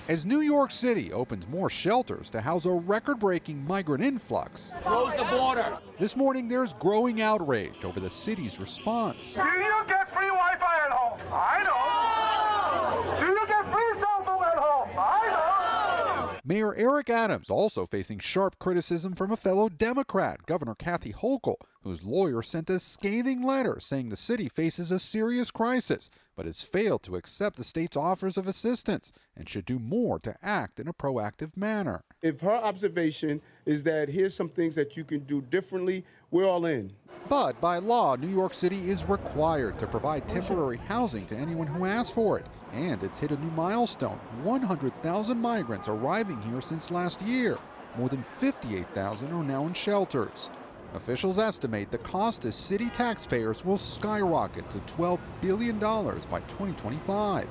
as 0.08 0.26
New 0.26 0.42
York 0.42 0.72
City 0.72 1.14
opens 1.14 1.48
more 1.48 1.70
shelters 1.70 2.30
to 2.32 2.42
house 2.42 2.66
a 2.66 2.72
record 2.72 3.20
breaking 3.20 3.66
migrant 3.66 4.04
influx. 4.04 4.74
Close 4.84 5.14
the 5.16 5.26
border. 5.26 5.78
This 6.00 6.16
morning, 6.16 6.48
there's 6.48 6.74
growing 6.74 7.22
outrage 7.22 7.86
over 7.86 8.00
the 8.00 8.10
city's 8.10 8.60
response. 8.60 9.36
Do 9.36 9.42
you 9.42 9.84
get 9.88 10.14
free 10.14 10.28
Wi 10.28 10.56
Fi 10.60 10.86
at 10.86 10.92
home? 10.92 11.20
I 11.32 11.64
don't. 11.64 13.20
Do 13.20 13.26
you 13.28 13.48
get 13.48 13.72
free 13.72 14.00
cell 14.00 14.24
phone 14.26 14.44
at 14.44 14.58
home? 14.58 14.90
I 14.98 16.28
don't. 16.28 16.41
Mayor 16.52 16.76
Eric 16.76 17.10
Adams 17.10 17.50
also 17.50 17.86
facing 17.86 18.20
sharp 18.20 18.60
criticism 18.60 19.14
from 19.14 19.32
a 19.32 19.38
fellow 19.38 19.70
Democrat, 19.70 20.46
Governor 20.46 20.76
Kathy 20.76 21.14
Hochul, 21.14 21.56
whose 21.82 22.04
lawyer 22.04 22.42
sent 22.42 22.70
a 22.70 22.78
scathing 22.78 23.42
letter 23.42 23.80
saying 23.80 24.10
the 24.10 24.18
city 24.18 24.50
faces 24.50 24.92
a 24.92 25.00
serious 25.00 25.50
crisis 25.50 26.10
but 26.36 26.46
has 26.46 26.62
failed 26.62 27.04
to 27.04 27.16
accept 27.16 27.56
the 27.56 27.64
state's 27.64 27.96
offers 27.96 28.38
of 28.38 28.48
assistance 28.48 29.14
and 29.34 29.48
should 29.48 29.64
do 29.64 29.80
more 29.80 30.20
to 30.20 30.36
act 30.44 30.78
in 30.78 30.90
a 30.90 30.94
proactive 30.94 31.56
manner. 31.56 32.04
If 32.22 32.42
her 32.42 32.52
observation 32.52 33.42
is 33.66 33.84
that 33.84 34.10
here's 34.10 34.36
some 34.36 34.50
things 34.50 34.76
that 34.76 34.98
you 34.98 35.04
can 35.04 35.20
do 35.20 35.42
differently, 35.42 36.04
we're 36.30 36.48
all 36.48 36.66
in. 36.66 36.92
But 37.30 37.60
by 37.62 37.78
law, 37.78 38.16
New 38.16 38.28
York 38.28 38.54
City 38.54 38.90
is 38.90 39.08
required 39.08 39.80
to 39.80 39.88
provide 39.88 40.28
temporary 40.28 40.78
housing 40.78 41.26
to 41.28 41.36
anyone 41.36 41.68
who 41.68 41.86
asks 41.86 42.12
for 42.12 42.40
it. 42.40 42.46
And 42.74 43.02
it's 43.04 43.20
hit 43.20 43.32
a 43.32 43.38
new 43.38 43.52
milestone 43.52 44.20
100,000 44.42 45.38
migrants 45.38 45.88
arriving 45.88 46.42
here 46.42 46.62
since 46.62 46.92
last 46.92 47.22
year. 47.22 47.58
More 47.98 48.10
than 48.10 48.24
58,000 48.24 49.32
are 49.32 49.44
now 49.44 49.68
in 49.68 49.74
shelters. 49.74 50.50
Officials 50.94 51.38
estimate 51.38 51.90
the 51.90 51.98
cost 52.00 52.42
to 52.42 52.52
city 52.52 52.90
taxpayers 52.90 53.64
will 53.64 53.78
skyrocket 53.78 54.70
to 54.72 54.80
$12 54.94 55.20
billion 55.42 55.80
by 55.80 56.42
2025. 56.48 57.48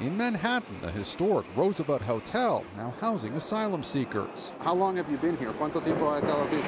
In 0.00 0.16
Manhattan, 0.16 0.80
the 0.80 0.90
historic 0.90 1.44
Roosevelt 1.54 2.00
Hotel 2.00 2.64
now 2.74 2.94
housing 3.02 3.34
asylum 3.34 3.82
seekers. 3.82 4.54
How 4.60 4.72
long 4.72 4.96
have 4.96 5.10
you 5.10 5.18
been 5.18 5.36
here? 5.36 5.52
¿Cuánto 5.52 5.84
tiempo 5.84 6.08
ha 6.08 6.20
estado 6.20 6.48
aquí? 6.48 6.62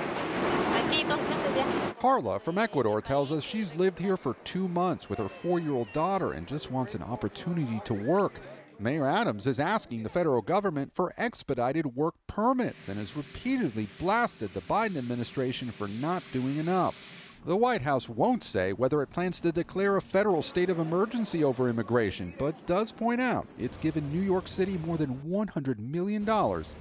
Carla 1.98 2.38
from 2.38 2.58
Ecuador 2.58 3.00
tells 3.00 3.32
us 3.32 3.42
she's 3.42 3.74
lived 3.74 3.98
here 3.98 4.18
for 4.18 4.34
two 4.44 4.68
months 4.68 5.08
with 5.08 5.18
her 5.18 5.30
four 5.30 5.58
year 5.58 5.72
old 5.72 5.90
daughter 5.94 6.32
and 6.32 6.46
just 6.46 6.70
wants 6.70 6.94
an 6.94 7.02
opportunity 7.02 7.80
to 7.86 7.94
work. 7.94 8.38
Mayor 8.78 9.06
Adams 9.06 9.46
is 9.46 9.58
asking 9.58 10.02
the 10.02 10.10
federal 10.10 10.42
government 10.42 10.94
for 10.94 11.14
expedited 11.16 11.86
work 11.96 12.14
permits 12.26 12.88
and 12.88 12.98
has 12.98 13.16
repeatedly 13.16 13.88
blasted 13.98 14.52
the 14.52 14.60
Biden 14.60 14.98
administration 14.98 15.70
for 15.70 15.88
not 15.88 16.22
doing 16.34 16.58
enough. 16.58 17.11
The 17.44 17.56
White 17.56 17.82
House 17.82 18.08
won't 18.08 18.44
say 18.44 18.72
whether 18.72 19.02
it 19.02 19.10
plans 19.10 19.40
to 19.40 19.50
declare 19.50 19.96
a 19.96 20.00
federal 20.00 20.42
state 20.42 20.70
of 20.70 20.78
emergency 20.78 21.42
over 21.42 21.68
immigration, 21.68 22.32
but 22.38 22.54
does 22.66 22.92
point 22.92 23.20
out 23.20 23.48
it's 23.58 23.76
given 23.76 24.12
New 24.12 24.20
York 24.20 24.46
City 24.46 24.78
more 24.86 24.96
than 24.96 25.20
$100 25.26 25.80
million 25.80 26.22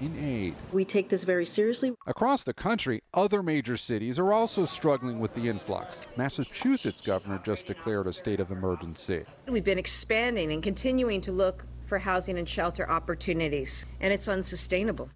in 0.01 0.23
aid. 0.23 0.55
We 0.71 0.85
take 0.85 1.09
this 1.09 1.23
very 1.23 1.47
seriously. 1.47 1.93
Across 2.05 2.43
the 2.43 2.53
country, 2.53 3.01
other 3.15 3.41
major 3.41 3.75
cities 3.75 4.19
are 4.19 4.31
also 4.31 4.65
struggling 4.65 5.19
with 5.19 5.33
the 5.33 5.49
influx. 5.49 6.15
Massachusetts 6.15 7.01
governor 7.01 7.41
just 7.43 7.65
declared 7.65 8.05
a 8.05 8.13
state 8.13 8.39
of 8.39 8.51
emergency. 8.51 9.21
We've 9.47 9.63
been 9.63 9.79
expanding 9.79 10.51
and 10.51 10.61
continuing 10.61 11.21
to 11.21 11.31
look 11.31 11.65
for 11.87 11.97
housing 11.97 12.37
and 12.37 12.47
shelter 12.47 12.87
opportunities, 12.87 13.87
and 13.99 14.13
it's 14.13 14.27
unsustainable. 14.27 15.09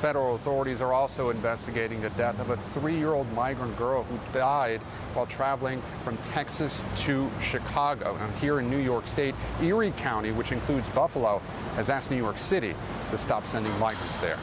Federal 0.00 0.36
authorities 0.36 0.80
are 0.80 0.92
also 0.92 1.30
investigating 1.30 2.00
the 2.00 2.10
death 2.10 2.38
of 2.38 2.50
a 2.50 2.56
three 2.56 2.96
year 2.96 3.14
old 3.14 3.30
migrant 3.32 3.76
girl 3.76 4.04
who 4.04 4.16
died 4.32 4.80
while 5.14 5.26
traveling 5.26 5.82
from 6.04 6.16
Texas 6.18 6.80
to 6.98 7.28
Chicago. 7.42 8.16
Now, 8.16 8.28
here 8.40 8.60
in 8.60 8.70
New 8.70 8.78
York 8.78 9.08
State, 9.08 9.34
Erie 9.60 9.92
County, 9.96 10.30
which 10.30 10.52
includes 10.52 10.88
Buffalo, 10.90 11.42
has 11.74 11.90
asked 11.90 12.12
New 12.12 12.16
York 12.16 12.38
City 12.38 12.76
to 13.10 13.18
stop 13.18 13.44
sending 13.44 13.76
migrants 13.80 14.20
there. 14.20 14.38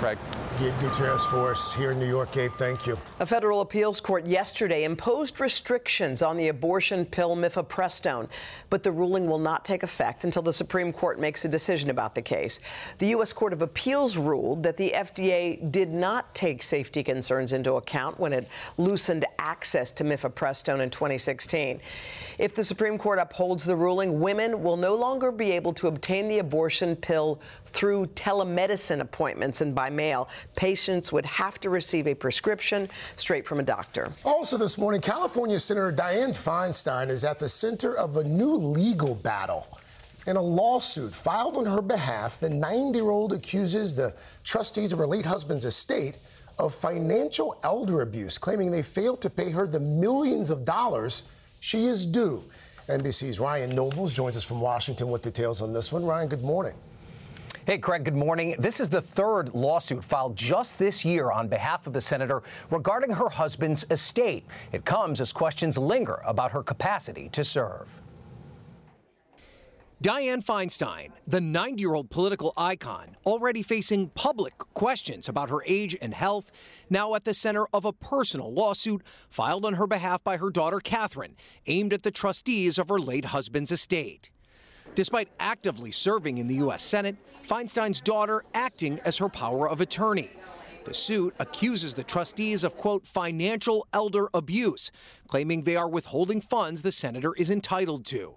Craig. 0.00 0.18
Gutierrez 0.60 1.24
for 1.24 1.52
us 1.52 1.72
here 1.72 1.92
in 1.92 1.98
New 1.98 2.06
York. 2.06 2.32
Gabe, 2.32 2.52
thank 2.52 2.86
you. 2.86 2.98
A 3.18 3.24
federal 3.24 3.62
appeals 3.62 3.98
court 3.98 4.26
yesterday 4.26 4.84
imposed 4.84 5.40
restrictions 5.40 6.20
on 6.20 6.36
the 6.36 6.48
abortion 6.48 7.06
pill 7.06 7.34
mifepristone, 7.34 8.28
but 8.68 8.82
the 8.82 8.92
ruling 8.92 9.26
will 9.26 9.38
not 9.38 9.64
take 9.64 9.82
effect 9.82 10.24
until 10.24 10.42
the 10.42 10.52
Supreme 10.52 10.92
Court 10.92 11.18
makes 11.18 11.46
a 11.46 11.48
decision 11.48 11.88
about 11.88 12.14
the 12.14 12.20
case. 12.20 12.60
The 12.98 13.06
U.S. 13.08 13.32
Court 13.32 13.54
of 13.54 13.62
Appeals 13.62 14.18
ruled 14.18 14.62
that 14.62 14.76
the 14.76 14.90
FDA 14.90 15.72
did 15.72 15.88
not 15.88 16.34
take 16.34 16.62
safety 16.62 17.02
concerns 17.02 17.54
into 17.54 17.74
account 17.76 18.20
when 18.20 18.34
it 18.34 18.46
loosened 18.76 19.24
access 19.38 19.90
to 19.92 20.04
mifepristone 20.04 20.80
in 20.80 20.90
2016. 20.90 21.80
If 22.38 22.54
the 22.54 22.64
Supreme 22.64 22.98
Court 22.98 23.18
upholds 23.18 23.64
the 23.64 23.76
ruling, 23.76 24.20
women 24.20 24.62
will 24.62 24.76
no 24.76 24.94
longer 24.94 25.32
be 25.32 25.52
able 25.52 25.72
to 25.74 25.86
obtain 25.86 26.28
the 26.28 26.40
abortion 26.40 26.96
pill 26.96 27.40
through 27.72 28.06
telemedicine 28.08 29.00
appointments 29.00 29.60
and 29.60 29.74
by 29.74 29.90
mail. 29.90 30.28
Patients 30.56 31.12
would 31.12 31.26
have 31.26 31.60
to 31.60 31.70
receive 31.70 32.06
a 32.06 32.14
prescription 32.14 32.88
straight 33.16 33.46
from 33.46 33.60
a 33.60 33.62
doctor. 33.62 34.12
Also, 34.24 34.56
this 34.56 34.78
morning, 34.78 35.00
California 35.00 35.58
Senator 35.58 35.92
Dianne 35.92 36.30
Feinstein 36.30 37.08
is 37.08 37.24
at 37.24 37.38
the 37.38 37.48
center 37.48 37.96
of 37.96 38.16
a 38.16 38.24
new 38.24 38.54
legal 38.54 39.14
battle. 39.14 39.66
In 40.26 40.36
a 40.36 40.42
lawsuit 40.42 41.14
filed 41.14 41.56
on 41.56 41.66
her 41.66 41.80
behalf, 41.80 42.38
the 42.38 42.50
90 42.50 42.98
year 42.98 43.10
old 43.10 43.32
accuses 43.32 43.94
the 43.94 44.14
trustees 44.44 44.92
of 44.92 44.98
her 44.98 45.06
late 45.06 45.24
husband's 45.24 45.64
estate 45.64 46.18
of 46.58 46.74
financial 46.74 47.58
elder 47.64 48.02
abuse, 48.02 48.36
claiming 48.36 48.70
they 48.70 48.82
failed 48.82 49.20
to 49.22 49.30
pay 49.30 49.50
her 49.50 49.66
the 49.66 49.80
millions 49.80 50.50
of 50.50 50.64
dollars 50.64 51.22
she 51.60 51.86
is 51.86 52.04
due. 52.04 52.42
NBC's 52.86 53.38
Ryan 53.40 53.74
Nobles 53.74 54.12
joins 54.12 54.36
us 54.36 54.44
from 54.44 54.60
Washington 54.60 55.10
with 55.10 55.22
details 55.22 55.62
on 55.62 55.72
this 55.72 55.92
one. 55.92 56.04
Ryan, 56.04 56.28
good 56.28 56.42
morning. 56.42 56.74
Hey, 57.70 57.78
Craig, 57.78 58.02
good 58.02 58.16
morning. 58.16 58.56
This 58.58 58.80
is 58.80 58.88
the 58.88 59.00
third 59.00 59.54
lawsuit 59.54 60.02
filed 60.02 60.34
just 60.34 60.76
this 60.76 61.04
year 61.04 61.30
on 61.30 61.46
behalf 61.46 61.86
of 61.86 61.92
the 61.92 62.00
senator 62.00 62.42
regarding 62.68 63.12
her 63.12 63.28
husband's 63.28 63.86
estate. 63.92 64.44
It 64.72 64.84
comes 64.84 65.20
as 65.20 65.32
questions 65.32 65.78
linger 65.78 66.20
about 66.26 66.50
her 66.50 66.64
capacity 66.64 67.28
to 67.28 67.44
serve. 67.44 68.02
Dianne 70.02 70.44
Feinstein, 70.44 71.10
the 71.28 71.40
90 71.40 71.80
year 71.80 71.94
old 71.94 72.10
political 72.10 72.52
icon, 72.56 73.16
already 73.24 73.62
facing 73.62 74.08
public 74.08 74.58
questions 74.74 75.28
about 75.28 75.48
her 75.48 75.62
age 75.64 75.96
and 76.02 76.12
health, 76.12 76.50
now 76.90 77.14
at 77.14 77.22
the 77.22 77.32
center 77.32 77.66
of 77.72 77.84
a 77.84 77.92
personal 77.92 78.52
lawsuit 78.52 79.00
filed 79.28 79.64
on 79.64 79.74
her 79.74 79.86
behalf 79.86 80.24
by 80.24 80.38
her 80.38 80.50
daughter 80.50 80.80
Catherine, 80.80 81.36
aimed 81.68 81.92
at 81.92 82.02
the 82.02 82.10
trustees 82.10 82.80
of 82.80 82.88
her 82.88 82.98
late 82.98 83.26
husband's 83.26 83.70
estate. 83.70 84.28
Despite 84.94 85.28
actively 85.38 85.92
serving 85.92 86.38
in 86.38 86.48
the 86.48 86.56
U.S. 86.56 86.82
Senate, 86.82 87.16
Feinstein's 87.42 88.00
daughter 88.00 88.44
acting 88.54 89.00
as 89.04 89.18
her 89.18 89.28
power 89.28 89.68
of 89.68 89.80
attorney. 89.80 90.30
The 90.84 90.94
suit 90.94 91.34
accuses 91.38 91.94
the 91.94 92.04
trustees 92.04 92.64
of, 92.64 92.76
quote, 92.76 93.06
financial 93.06 93.86
elder 93.92 94.28
abuse, 94.32 94.90
claiming 95.28 95.62
they 95.62 95.76
are 95.76 95.88
withholding 95.88 96.40
funds 96.40 96.82
the 96.82 96.92
senator 96.92 97.34
is 97.34 97.50
entitled 97.50 98.04
to. 98.06 98.36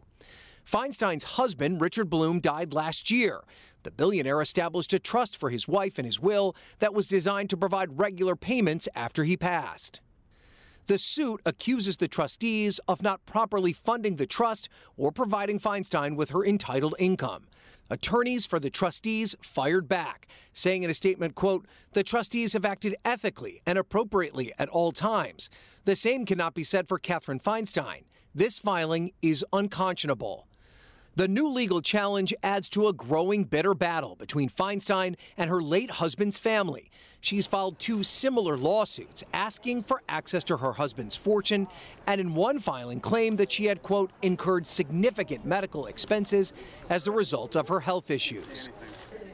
Feinstein's 0.63 1.23
husband, 1.23 1.81
Richard 1.81 2.09
Blum, 2.09 2.39
died 2.39 2.73
last 2.73 3.11
year. 3.11 3.41
The 3.83 3.91
billionaire 3.91 4.41
established 4.41 4.93
a 4.93 4.99
trust 4.99 5.35
for 5.37 5.49
his 5.49 5.67
wife 5.67 5.99
in 5.99 6.05
his 6.05 6.19
will 6.19 6.55
that 6.79 6.93
was 6.93 7.07
designed 7.07 7.49
to 7.49 7.57
provide 7.57 7.99
regular 7.99 8.35
payments 8.35 8.87
after 8.95 9.23
he 9.23 9.35
passed. 9.35 9.99
The 10.87 10.97
suit 10.97 11.41
accuses 11.45 11.97
the 11.97 12.09
trustees 12.09 12.79
of 12.87 13.01
not 13.01 13.25
properly 13.25 13.71
funding 13.71 14.17
the 14.17 14.25
trust 14.25 14.67
or 14.97 15.13
providing 15.13 15.59
Feinstein 15.59 16.17
with 16.17 16.31
her 16.31 16.45
entitled 16.45 16.95
income. 16.99 17.47
Attorneys 17.89 18.45
for 18.45 18.59
the 18.59 18.69
trustees 18.69 19.35
fired 19.41 19.87
back, 19.87 20.27
saying 20.51 20.83
in 20.83 20.89
a 20.89 20.93
statement, 20.93 21.35
quote, 21.35 21.65
"The 21.93 22.03
trustees 22.03 22.53
have 22.53 22.65
acted 22.65 22.95
ethically 23.05 23.61
and 23.65 23.77
appropriately 23.77 24.51
at 24.57 24.69
all 24.69 24.91
times. 24.91 25.49
The 25.85 25.95
same 25.95 26.25
cannot 26.25 26.53
be 26.53 26.63
said 26.63 26.87
for 26.87 26.99
Catherine 26.99 27.39
Feinstein. 27.39 28.03
This 28.35 28.59
filing 28.59 29.11
is 29.21 29.45
unconscionable." 29.53 30.47
The 31.15 31.27
new 31.27 31.47
legal 31.47 31.79
challenge 31.79 32.33
adds 32.41 32.67
to 32.69 32.87
a 32.87 32.93
growing 32.93 33.43
bitter 33.43 33.75
battle 33.75 34.15
between 34.15 34.49
Feinstein 34.49 35.15
and 35.37 35.47
her 35.47 35.61
late 35.61 35.91
husband's 35.91 36.39
family. 36.39 36.89
She's 37.21 37.45
filed 37.45 37.77
two 37.77 38.01
similar 38.01 38.57
lawsuits 38.57 39.23
asking 39.31 39.83
for 39.83 40.01
access 40.09 40.43
to 40.45 40.57
her 40.57 40.73
husband's 40.73 41.15
fortune, 41.15 41.67
and 42.07 42.19
in 42.19 42.33
one 42.33 42.59
filing 42.59 42.99
claimed 42.99 43.37
that 43.37 43.51
she 43.51 43.65
had, 43.65 43.83
quote, 43.83 44.09
incurred 44.23 44.65
significant 44.65 45.45
medical 45.45 45.85
expenses 45.85 46.51
as 46.89 47.03
the 47.03 47.11
result 47.11 47.55
of 47.55 47.67
her 47.67 47.81
health 47.81 48.09
issues. 48.09 48.69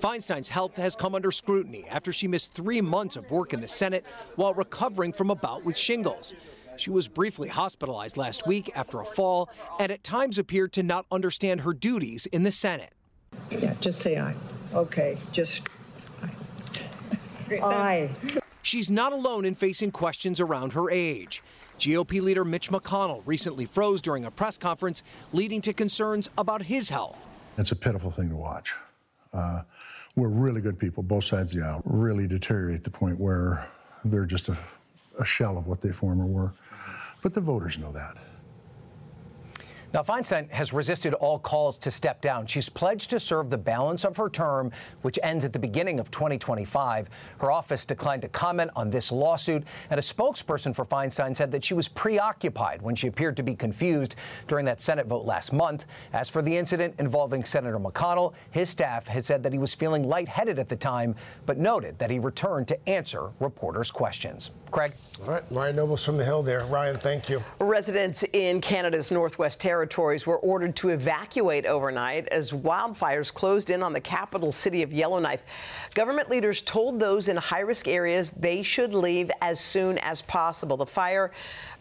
Feinstein's 0.02 0.50
health 0.50 0.76
has 0.76 0.98
come 0.98 1.16
under 1.16 1.32
scrutiny 1.32 1.86
after 1.90 2.12
she 2.12 2.28
missed 2.28 2.52
three 2.52 2.82
months 2.82 3.16
of 3.16 3.32
work 3.32 3.54
in 3.54 3.62
the 3.62 3.68
Senate 3.70 4.06
while 4.36 4.54
recovering 4.54 5.14
from 5.14 5.30
a 5.30 5.36
bout 5.36 5.64
with 5.64 5.78
shingles. 5.78 6.34
She 6.80 6.90
was 6.90 7.10
briefly 7.10 7.50
hospitalized 7.50 8.16
last 8.16 8.48
week 8.48 8.72
after 8.74 9.02
a 9.02 9.06
fall 9.06 9.50
and 9.82 9.92
at 9.92 10.02
times 10.02 10.38
appeared 10.38 10.72
to 10.74 10.84
not 10.84 11.06
understand 11.12 11.62
her 11.62 11.74
duties 11.74 12.26
in 12.28 12.44
the 12.44 12.54
Senate. 12.54 12.94
Yeah, 13.52 13.74
just 13.82 14.00
say 14.00 14.18
aye. 14.18 14.34
Okay, 14.74 15.18
just 15.34 15.64
aye. 17.62 18.10
She's 18.62 18.90
not 18.90 19.12
alone 19.12 19.44
in 19.44 19.56
facing 19.56 19.92
questions 19.92 20.40
around 20.40 20.72
her 20.72 20.90
age. 20.90 21.44
GOP 21.80 22.22
leader 22.22 22.46
Mitch 22.46 22.70
McConnell 22.70 23.24
recently 23.26 23.66
froze 23.66 24.02
during 24.02 24.24
a 24.24 24.32
press 24.32 24.58
conference, 24.58 25.04
leading 25.34 25.60
to 25.62 25.74
concerns 25.74 26.30
about 26.38 26.64
his 26.64 26.88
health. 26.88 27.28
It's 27.58 27.74
a 27.74 27.76
pitiful 27.76 28.10
thing 28.10 28.30
to 28.30 28.36
watch. 28.38 28.74
Uh, 29.34 29.64
we're 30.16 30.30
really 30.30 30.62
good 30.62 30.80
people, 30.80 31.04
both 31.04 31.26
sides 31.26 31.52
of 31.54 31.60
the 31.60 31.66
aisle, 31.66 31.82
really 31.84 32.26
deteriorate 32.26 32.84
to 32.86 32.90
the 32.90 32.98
point 32.98 33.20
where 33.20 33.68
they're 34.06 34.26
just 34.26 34.48
a, 34.48 34.58
a 35.20 35.26
shell 35.26 35.58
of 35.58 35.68
what 35.68 35.82
they 35.82 35.92
former 35.92 36.26
were. 36.26 36.52
But 37.22 37.34
the 37.34 37.42
voters 37.42 37.78
know 37.78 37.92
that. 37.92 38.18
Now, 39.92 40.04
Feinstein 40.04 40.52
has 40.52 40.72
resisted 40.72 41.16
all 41.16 41.40
calls 41.40 41.78
to 41.80 41.90
step 41.90 42.22
down. 42.22 42.46
She's 42.46 42.70
pledged 42.70 43.10
to 43.10 43.20
serve 43.20 43.50
the 43.50 43.58
balance 43.58 44.06
of 44.06 44.18
her 44.18 44.30
term, 44.30 44.72
which 45.02 45.18
ends 45.24 45.44
at 45.44 45.52
the 45.52 45.58
beginning 45.58 46.00
of 46.00 46.12
2025. 46.12 47.10
Her 47.40 47.52
office 47.52 47.86
declined 47.86 48.22
to 48.22 48.30
comment 48.30 48.70
on 48.76 48.92
this 48.92 49.12
lawsuit, 49.12 49.64
and 49.90 49.98
a 49.98 50.04
spokesperson 50.04 50.76
for 50.76 50.86
Feinstein 50.86 51.36
said 51.36 51.52
that 51.52 51.64
she 51.64 51.74
was 51.74 51.88
preoccupied 51.88 52.84
when 52.84 52.94
she 52.94 53.08
appeared 53.08 53.36
to 53.38 53.44
be 53.44 53.56
confused 53.56 54.16
during 54.48 54.64
that 54.66 54.80
Senate 54.80 55.08
vote 55.08 55.26
last 55.26 55.54
month. 55.54 55.88
As 56.14 56.30
for 56.30 56.44
the 56.44 56.56
incident 56.56 56.94
involving 57.00 57.44
Senator 57.44 57.80
McConnell, 57.80 58.34
his 58.52 58.70
staff 58.70 59.08
had 59.08 59.26
said 59.26 59.42
that 59.42 59.54
he 59.54 59.60
was 59.60 59.74
feeling 59.74 60.08
lightheaded 60.08 60.60
at 60.60 60.70
the 60.70 60.76
time, 60.76 61.16
but 61.48 61.58
noted 61.58 61.98
that 61.98 62.12
he 62.12 62.20
returned 62.20 62.68
to 62.68 62.90
answer 62.90 63.32
reporters' 63.40 63.90
questions. 63.90 64.52
Craig? 64.70 64.94
All 65.24 65.34
right, 65.34 65.44
Ryan 65.50 65.78
Nobles 65.78 66.06
from 66.06 66.18
the 66.18 66.24
Hill 66.24 66.44
there. 66.44 66.64
Ryan, 66.66 66.98
thank 66.98 67.28
you. 67.28 67.44
Residents 67.60 68.24
in 68.34 68.62
Canada's 68.62 69.12
Northwest 69.12 69.60
Territories 69.80 70.28
were 70.28 70.40
ordered 70.40 70.76
to 70.76 70.90
evacuate 70.90 71.66
overnight 71.66 72.28
as 72.28 72.52
wildfires 72.52 73.34
closed 73.34 73.70
in 73.70 73.82
on 73.82 73.94
the 73.94 74.02
capital 74.02 74.52
city 74.52 74.84
of 74.84 74.92
Yellowknife. 74.92 75.42
Government 75.94 76.30
leaders 76.30 76.62
told 76.62 77.00
those 77.00 77.30
in 77.30 77.38
high 77.38 77.62
risk 77.62 77.88
areas 77.88 78.30
they 78.32 78.62
should 78.62 78.94
leave 78.94 79.32
as 79.42 79.58
soon 79.58 79.98
as 80.00 80.22
possible. 80.22 80.76
The 80.76 80.86
fire 80.86 81.32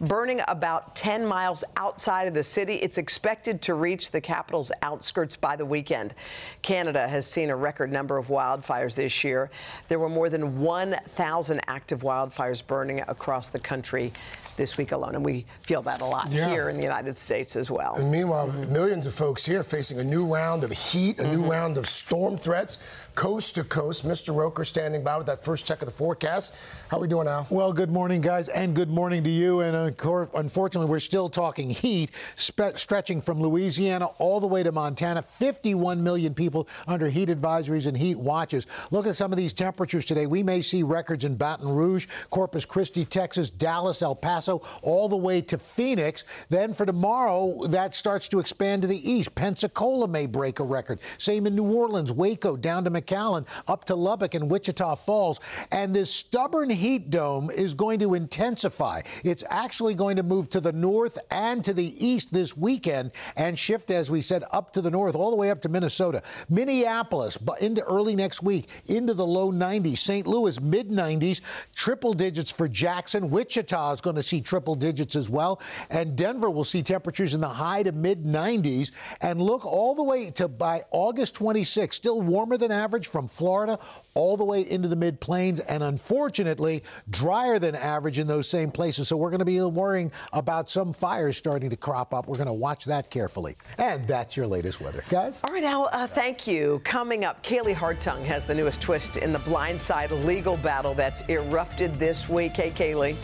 burning 0.01 0.41
about 0.47 0.95
10 0.95 1.27
miles 1.27 1.65
outside 1.77 2.29
of 2.29 2.35
the 2.35 2.43
city. 2.45 2.75
It's 2.75 2.99
expected 2.99 3.61
to 3.63 3.75
reach 3.75 4.13
the 4.13 4.21
capital's 4.21 4.71
outskirts 4.83 5.35
by 5.35 5.57
the 5.57 5.67
weekend. 5.67 6.15
Canada 6.63 7.09
has 7.09 7.27
seen 7.27 7.51
a 7.51 7.57
record 7.57 7.93
number 7.93 8.17
of 8.17 8.29
wildfires 8.29 8.95
this 8.95 9.25
year. 9.25 9.51
There 9.89 9.99
were 9.99 10.09
more 10.09 10.31
than 10.31 10.61
1,000 10.61 11.61
active 11.67 12.03
wildfires 12.03 12.65
burning 12.65 13.01
across 13.09 13.49
the 13.49 13.59
country 13.59 14.13
this 14.59 14.77
week 14.77 14.93
alone. 14.93 15.15
And 15.15 15.25
we 15.25 15.47
feel 15.63 15.81
that 15.83 16.03
a 16.03 16.05
lot 16.05 16.31
yeah. 16.31 16.51
here 16.51 16.69
in 16.69 16.77
the 16.77 16.83
United 16.83 17.17
States 17.17 17.57
as 17.57 17.71
well. 17.71 17.88
And 17.97 18.11
meanwhile, 18.11 18.49
mm-hmm. 18.49 18.73
millions 18.73 19.07
of 19.07 19.15
folks 19.15 19.45
here 19.45 19.63
facing 19.63 19.99
a 19.99 20.05
new 20.05 20.27
round 20.27 20.65
of 20.65 20.71
heat, 20.71 21.19
a 21.19 21.23
mm-hmm. 21.23 21.43
new 21.43 21.51
round 21.51 21.79
of 21.79 21.89
storm 21.89 22.39
threats, 22.39 22.79
coast 23.15 23.57
to 23.57 23.65
coast. 23.65 24.07
Mr. 24.07 24.35
Roker 24.35 24.65
standing 24.65 25.03
by 25.03 25.17
with 25.17 25.27
that 25.27 25.45
first 25.45 25.67
check 25.67 25.83
of 25.83 25.87
the 25.87 25.93
forecast. 25.93 26.55
How 26.89 26.99
are 26.99 27.01
we 27.01 27.09
doing 27.09 27.25
now? 27.25 27.47
Well, 27.51 27.73
good 27.73 27.91
morning, 27.91 28.21
guys, 28.21 28.49
and 28.49 28.75
good 28.75 28.91
morning 28.91 29.25
to 29.25 29.31
you. 29.31 29.61
And 29.61 29.77
uh, 29.77 30.27
unfortunately, 30.35 30.89
we're 30.89 31.01
still 31.01 31.29
talking 31.29 31.71
heat, 31.71 32.11
spe- 32.37 32.77
stretching 32.77 33.21
from 33.21 33.41
Louisiana 33.41 34.07
all 34.19 34.41
the 34.41 34.47
way 34.47 34.63
to 34.63 34.73
Montana. 34.73 35.23
51 35.23 36.03
million 36.03 36.35
people 36.35 36.69
under 36.87 37.09
heat 37.09 37.29
advisories 37.29 37.87
and 37.87 37.97
heat 37.97 38.17
watches. 38.17 38.67
Look 38.91 39.07
at 39.07 39.17
some 39.17 39.33
of 39.33 39.39
these 39.39 39.53
temperatures 39.53 40.05
today. 40.05 40.27
We 40.27 40.43
may 40.43 40.63
see 40.63 40.83
records 40.83 41.25
in 41.25 41.37
Baton 41.37 41.69
Rouge, 41.69 42.07
Corpus 42.31 42.65
Christi, 42.65 43.05
Texas, 43.05 43.51
Dallas, 43.51 44.03
El 44.03 44.15
Paso, 44.15 44.63
all 44.83 45.09
the 45.09 45.17
way 45.17 45.41
to 45.43 45.59
Phoenix. 45.59 46.25
Then 46.49 46.73
for 46.73 46.87
tomorrow, 46.87 47.67
that 47.79 47.95
starts 47.95 48.27
to 48.27 48.41
expand 48.41 48.83
to 48.83 48.89
the 48.89 49.09
east. 49.09 49.37
Pensacola 49.37 50.09
may 50.09 50.27
break 50.27 50.59
a 50.59 50.65
record. 50.65 50.99
Same 51.17 51.47
in 51.47 51.55
New 51.55 51.73
Orleans, 51.73 52.11
Waco, 52.11 52.57
down 52.57 52.83
to 52.83 52.91
McAllen, 52.91 53.47
up 53.69 53.85
to 53.85 53.95
Lubbock 53.95 54.35
and 54.35 54.51
Wichita 54.51 54.97
Falls. 54.97 55.39
And 55.71 55.95
this 55.95 56.13
stubborn 56.13 56.71
heat 56.71 57.09
dome 57.09 57.51
is 57.51 57.75
going 57.75 58.01
to 58.01 58.15
intensify. 58.15 59.03
It's 59.23 59.45
actually 59.49 59.95
going 59.95 60.17
to 60.17 60.25
move 60.25 60.49
to 60.49 60.61
the 60.61 60.73
north 60.73 61.21
and 61.31 61.63
to 61.63 61.73
the 61.73 62.05
east 62.05 62.33
this 62.33 62.57
weekend 62.57 63.13
and 63.37 63.57
shift, 63.57 63.93
as 63.93 64.11
we 64.11 64.23
said, 64.23 64.43
up 64.51 64.73
to 64.73 64.81
the 64.81 64.91
north, 64.91 65.15
all 65.15 65.31
the 65.31 65.37
way 65.37 65.53
up 65.53 65.63
to 65.63 65.69
Minnesota. 65.69 66.25
Minneapolis, 66.49 67.37
but 67.37 67.63
into 67.63 67.85
early 67.85 68.17
next 68.17 68.43
week, 68.43 68.69
into 68.87 69.15
the 69.15 69.27
low 69.27 69.53
90s. 69.53 69.99
St. 69.99 70.27
Louis, 70.27 70.61
mid 70.61 70.89
90s, 70.89 71.43
triple 71.77 72.13
digits 72.13 72.51
for 72.51 72.67
Jackson. 72.67 73.31
Wichita 73.31 73.93
is 73.93 74.01
going 74.01 74.17
to 74.17 74.23
see 74.25 74.41
triple 74.41 74.75
digits 74.75 75.15
as 75.15 75.31
well. 75.31 75.61
And 75.91 76.17
Denver 76.17 76.51
will 76.51 76.65
see 76.65 76.83
temperatures 76.83 77.35
in 77.35 77.41
the 77.41 77.49
high 77.49 77.68
to 77.77 77.93
mid 77.93 78.25
90s. 78.25 78.91
And 79.21 79.41
look 79.41 79.65
all 79.65 79.95
the 79.95 80.03
way 80.03 80.31
to 80.33 80.49
by 80.49 80.83
August 80.91 81.35
26, 81.35 81.97
still 81.97 82.21
warmer 82.21 82.57
than 82.57 82.73
average 82.73 83.07
from 83.09 83.29
Florida 83.29 83.79
all 84.15 84.37
the 84.37 84.45
way 84.45 84.63
into 84.69 84.89
the 84.89 84.97
mid 84.97 85.21
plains. 85.21 85.61
And 85.61 85.83
unfortunately, 85.83 86.83
drier 87.09 87.59
than 87.59 87.75
average 87.77 88.19
in 88.19 88.27
those 88.27 88.49
same 88.49 88.71
places. 88.71 89.09
So 89.09 89.17
we're 89.17 89.31
going 89.31 89.39
to 89.39 89.45
be 89.45 89.61
worrying 89.61 90.11
about 90.33 90.69
some 90.69 90.93
fires 90.93 91.37
starting 91.37 91.71
to 91.71 91.77
crop 91.77 92.13
up. 92.13 92.27
We're 92.27 92.37
going 92.37 92.49
to 92.49 92.53
watch 92.53 92.85
that 92.87 93.11
carefully. 93.11 93.57
And 93.79 94.05
that's 94.05 94.37
your 94.37 94.47
latest 94.47 94.81
weather. 94.81 95.03
Guys? 95.09 95.41
All 95.45 95.53
right, 95.53 95.65
Al, 95.65 95.89
uh, 95.93 96.07
thank 96.07 96.47
you. 96.47 96.81
Coming 96.85 97.25
up, 97.25 97.43
Kaylee 97.45 97.75
Hartung 97.75 98.25
has 98.25 98.45
the 98.45 98.55
newest 98.55 98.83
twist 98.83 99.17
in 99.17 99.33
the 99.33 99.39
blindside 99.41 100.11
legal 100.25 100.57
battle 100.57 100.95
that's 100.95 101.23
erupted 101.29 101.95
this 101.95 102.29
week. 102.29 102.53
Hey, 102.53 102.71
Kaylee. 102.71 103.17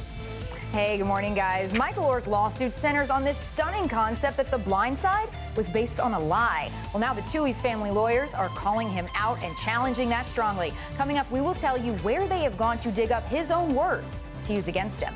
Hey, 0.74 0.98
good 0.98 1.06
morning, 1.06 1.34
guys. 1.34 1.72
Michael 1.72 2.06
Oher's 2.06 2.26
lawsuit 2.26 2.74
centers 2.74 3.08
on 3.08 3.22
this 3.22 3.38
stunning 3.38 3.88
concept 3.88 4.36
that 4.38 4.50
the 4.50 4.58
blind 4.58 4.98
side 4.98 5.28
was 5.54 5.70
based 5.70 6.00
on 6.00 6.14
a 6.14 6.18
lie. 6.18 6.68
Well, 6.92 7.00
now 7.00 7.14
the 7.14 7.22
Tuohy's 7.22 7.62
family 7.62 7.92
lawyers 7.92 8.34
are 8.34 8.48
calling 8.48 8.88
him 8.88 9.06
out 9.14 9.40
and 9.44 9.56
challenging 9.56 10.08
that 10.08 10.26
strongly. 10.26 10.72
Coming 10.96 11.16
up, 11.16 11.30
we 11.30 11.40
will 11.40 11.54
tell 11.54 11.78
you 11.78 11.92
where 11.98 12.26
they 12.26 12.40
have 12.40 12.58
gone 12.58 12.80
to 12.80 12.90
dig 12.90 13.12
up 13.12 13.24
his 13.28 13.52
own 13.52 13.72
words 13.72 14.24
to 14.42 14.52
use 14.52 14.66
against 14.66 15.00
him. 15.00 15.14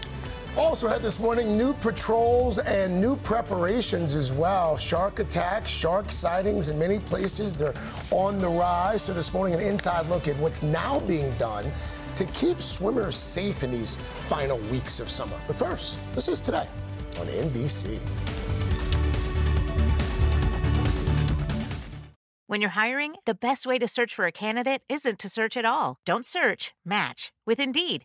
Also 0.57 0.87
had 0.87 1.03
this 1.03 1.18
morning 1.18 1.59
new 1.59 1.73
patrols 1.75 2.59
and 2.59 3.01
new 3.01 3.16
preparations 3.16 4.14
as 4.14 4.33
well. 4.33 4.77
Shark 4.77 5.18
attacks, 5.18 5.73
shark 5.73 6.12
sightings 6.12 6.68
in 6.68 6.79
many 6.79 7.01
places. 7.01 7.57
They're 7.57 7.75
on 8.12 8.38
the 8.38 8.49
rise. 8.49 9.03
So 9.03 9.12
this 9.12 9.35
morning, 9.35 9.55
an 9.55 9.61
inside 9.61 10.07
look 10.07 10.29
at 10.29 10.37
what's 10.37 10.62
now 10.62 11.01
being 11.01 11.33
done 11.33 11.64
to 12.18 12.24
keep 12.26 12.61
swimmers 12.61 13.16
safe 13.16 13.62
in 13.62 13.70
these 13.70 13.94
final 13.94 14.59
weeks 14.72 14.98
of 14.98 15.09
summer. 15.09 15.37
But 15.46 15.57
first, 15.57 15.98
this 16.14 16.28
is 16.28 16.40
today 16.40 16.66
on 17.20 17.26
NBC. 17.26 17.98
When 22.48 22.61
you're 22.61 22.70
hiring, 22.70 23.14
the 23.26 23.35
best 23.35 23.66
way 23.66 23.78
to 23.78 23.87
search 23.87 24.14
for 24.14 24.24
a 24.24 24.33
candidate 24.33 24.83
isn't 24.88 25.18
to 25.18 25.28
search 25.28 25.57
at 25.57 25.66
all. 25.66 25.98
Don't 26.04 26.24
search, 26.24 26.72
match 26.85 27.31
with 27.46 27.61
Indeed. 27.61 28.04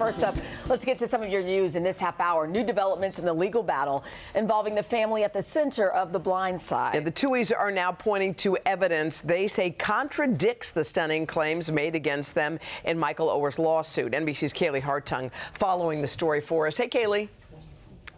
First 0.00 0.24
up, 0.24 0.34
let's 0.70 0.82
get 0.82 0.98
to 1.00 1.06
some 1.06 1.22
of 1.22 1.28
your 1.28 1.42
news 1.42 1.76
in 1.76 1.82
this 1.82 1.98
half 1.98 2.18
hour. 2.20 2.46
New 2.46 2.64
developments 2.64 3.18
in 3.18 3.26
the 3.26 3.34
legal 3.34 3.62
battle 3.62 4.02
involving 4.34 4.74
the 4.74 4.82
family 4.82 5.24
at 5.24 5.34
the 5.34 5.42
center 5.42 5.90
of 5.90 6.10
the 6.10 6.18
blind 6.18 6.58
side. 6.58 6.94
Yeah, 6.94 7.00
the 7.00 7.12
Tuohys 7.12 7.52
are 7.54 7.70
now 7.70 7.92
pointing 7.92 8.32
to 8.36 8.56
evidence 8.64 9.20
they 9.20 9.46
say 9.46 9.68
contradicts 9.72 10.70
the 10.70 10.84
stunning 10.84 11.26
claims 11.26 11.70
made 11.70 11.94
against 11.94 12.34
them 12.34 12.58
in 12.84 12.98
Michael 12.98 13.28
Oher's 13.28 13.58
lawsuit. 13.58 14.12
NBC's 14.12 14.54
Kaylee 14.54 14.80
Hartung 14.80 15.30
following 15.52 16.00
the 16.00 16.08
story 16.08 16.40
for 16.40 16.66
us. 16.66 16.78
Hey, 16.78 16.88
Kaylee. 16.88 17.28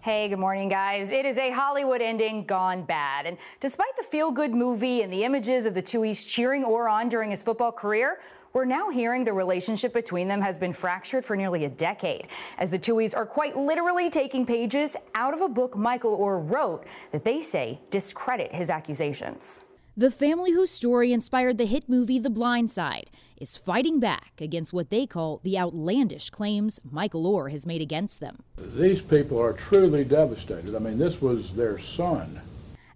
Hey, 0.02 0.28
good 0.28 0.38
morning, 0.38 0.68
guys. 0.68 1.10
It 1.10 1.26
is 1.26 1.36
a 1.36 1.50
Hollywood 1.50 2.00
ending 2.00 2.44
gone 2.44 2.84
bad. 2.84 3.26
And 3.26 3.36
despite 3.58 3.96
the 3.96 4.04
feel 4.04 4.30
good 4.30 4.54
movie 4.54 5.02
and 5.02 5.12
the 5.12 5.24
images 5.24 5.66
of 5.66 5.74
the 5.74 5.82
Tuohys 5.82 6.24
cheering 6.28 6.62
Oher 6.62 6.88
on 6.88 7.08
during 7.08 7.30
his 7.30 7.42
football 7.42 7.72
career, 7.72 8.20
we're 8.52 8.64
now 8.64 8.90
hearing 8.90 9.24
the 9.24 9.32
relationship 9.32 9.92
between 9.92 10.28
them 10.28 10.40
has 10.40 10.58
been 10.58 10.72
fractured 10.72 11.24
for 11.24 11.36
nearly 11.36 11.64
a 11.64 11.68
decade, 11.68 12.28
as 12.58 12.70
the 12.70 12.78
Tuohys 12.78 13.16
are 13.16 13.26
quite 13.26 13.56
literally 13.56 14.10
taking 14.10 14.44
pages 14.44 14.96
out 15.14 15.34
of 15.34 15.40
a 15.40 15.48
book 15.48 15.76
Michael 15.76 16.18
Oher 16.18 16.50
wrote 16.50 16.84
that 17.12 17.24
they 17.24 17.40
say 17.40 17.80
discredit 17.90 18.54
his 18.54 18.70
accusations. 18.70 19.64
The 19.94 20.10
family 20.10 20.52
whose 20.52 20.70
story 20.70 21.12
inspired 21.12 21.58
the 21.58 21.66
hit 21.66 21.86
movie 21.86 22.18
The 22.18 22.30
Blind 22.30 22.70
Side 22.70 23.10
is 23.36 23.58
fighting 23.58 24.00
back 24.00 24.40
against 24.40 24.72
what 24.72 24.88
they 24.88 25.06
call 25.06 25.40
the 25.42 25.58
outlandish 25.58 26.30
claims 26.30 26.80
Michael 26.90 27.24
Oher 27.24 27.50
has 27.50 27.66
made 27.66 27.82
against 27.82 28.20
them. 28.20 28.42
These 28.56 29.02
people 29.02 29.38
are 29.38 29.52
truly 29.52 30.04
devastated. 30.04 30.74
I 30.74 30.78
mean, 30.78 30.96
this 30.96 31.20
was 31.20 31.54
their 31.54 31.78
son 31.78 32.40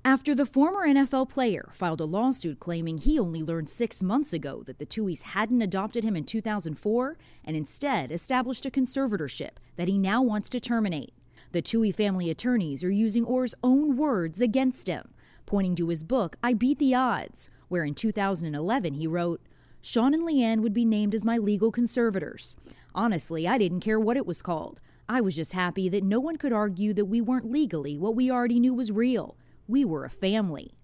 after 0.07 0.37
the 0.37 0.47
former 0.47 0.87
NFL 0.87 1.29
player 1.29 1.69
filed 1.73 2.01
a 2.01 2.05
lawsuit 2.05 2.61
claiming 2.61 2.97
he 2.97 3.19
only 3.19 3.43
learned 3.43 3.69
six 3.69 4.05
months 4.05 4.33
ago 4.33 4.63
that 4.63 4.79
the 4.79 4.87
Tuohys 4.87 5.23
hadn't 5.23 5.63
adopted 5.63 6.05
him 6.05 6.15
in 6.15 6.23
2004 6.23 7.19
and 7.45 7.57
instead 7.57 8.13
established 8.13 8.65
a 8.65 8.71
conservatorship 8.71 9.57
that 9.75 9.89
he 9.89 9.99
now 9.99 10.23
wants 10.23 10.49
to 10.51 10.61
terminate. 10.61 11.13
The 11.51 11.61
Tuohy 11.61 11.93
family 11.93 12.31
attorneys 12.31 12.85
are 12.85 12.91
using 12.91 13.25
Oher's 13.27 13.57
own 13.65 13.97
words 13.97 14.41
against 14.41 14.87
him, 14.87 15.09
pointing 15.45 15.75
to 15.75 15.89
his 15.89 16.05
book, 16.05 16.37
I 16.41 16.55
Beat 16.55 16.79
the 16.79 16.95
Odds, 16.95 17.51
where 17.67 17.83
in 17.83 17.97
2011 17.97 18.95
he 18.95 19.09
wrote, 19.09 19.41
Sean 19.83 20.15
and 20.15 20.23
Leigh 20.23 20.41
Anne 20.41 20.63
would 20.63 20.73
be 20.73 20.85
named 20.85 21.17
as 21.17 21.25
my 21.25 21.37
legal 21.37 21.73
conservators. 21.73 22.55
Honestly, 22.95 23.49
I 23.49 23.59
didn't 23.59 23.81
care 23.81 23.99
what 23.99 24.17
it 24.17 24.27
was 24.27 24.41
called. 24.41 24.81
I 25.09 25.21
was 25.21 25.35
just 25.35 25.53
happy 25.53 25.89
that 25.89 26.05
no 26.05 26.21
one 26.21 26.37
could 26.37 26.53
argue 26.53 26.95
that 26.95 27.07
we 27.07 27.21
weren't 27.21 27.51
legally 27.51 27.99
what 27.99 28.15
we 28.15 28.31
already 28.31 28.61
knew 28.61 28.73
was 28.73 28.93
real 28.93 29.37
we 29.69 29.85
were 29.85 30.05
a 30.05 30.11
family. 30.11 30.75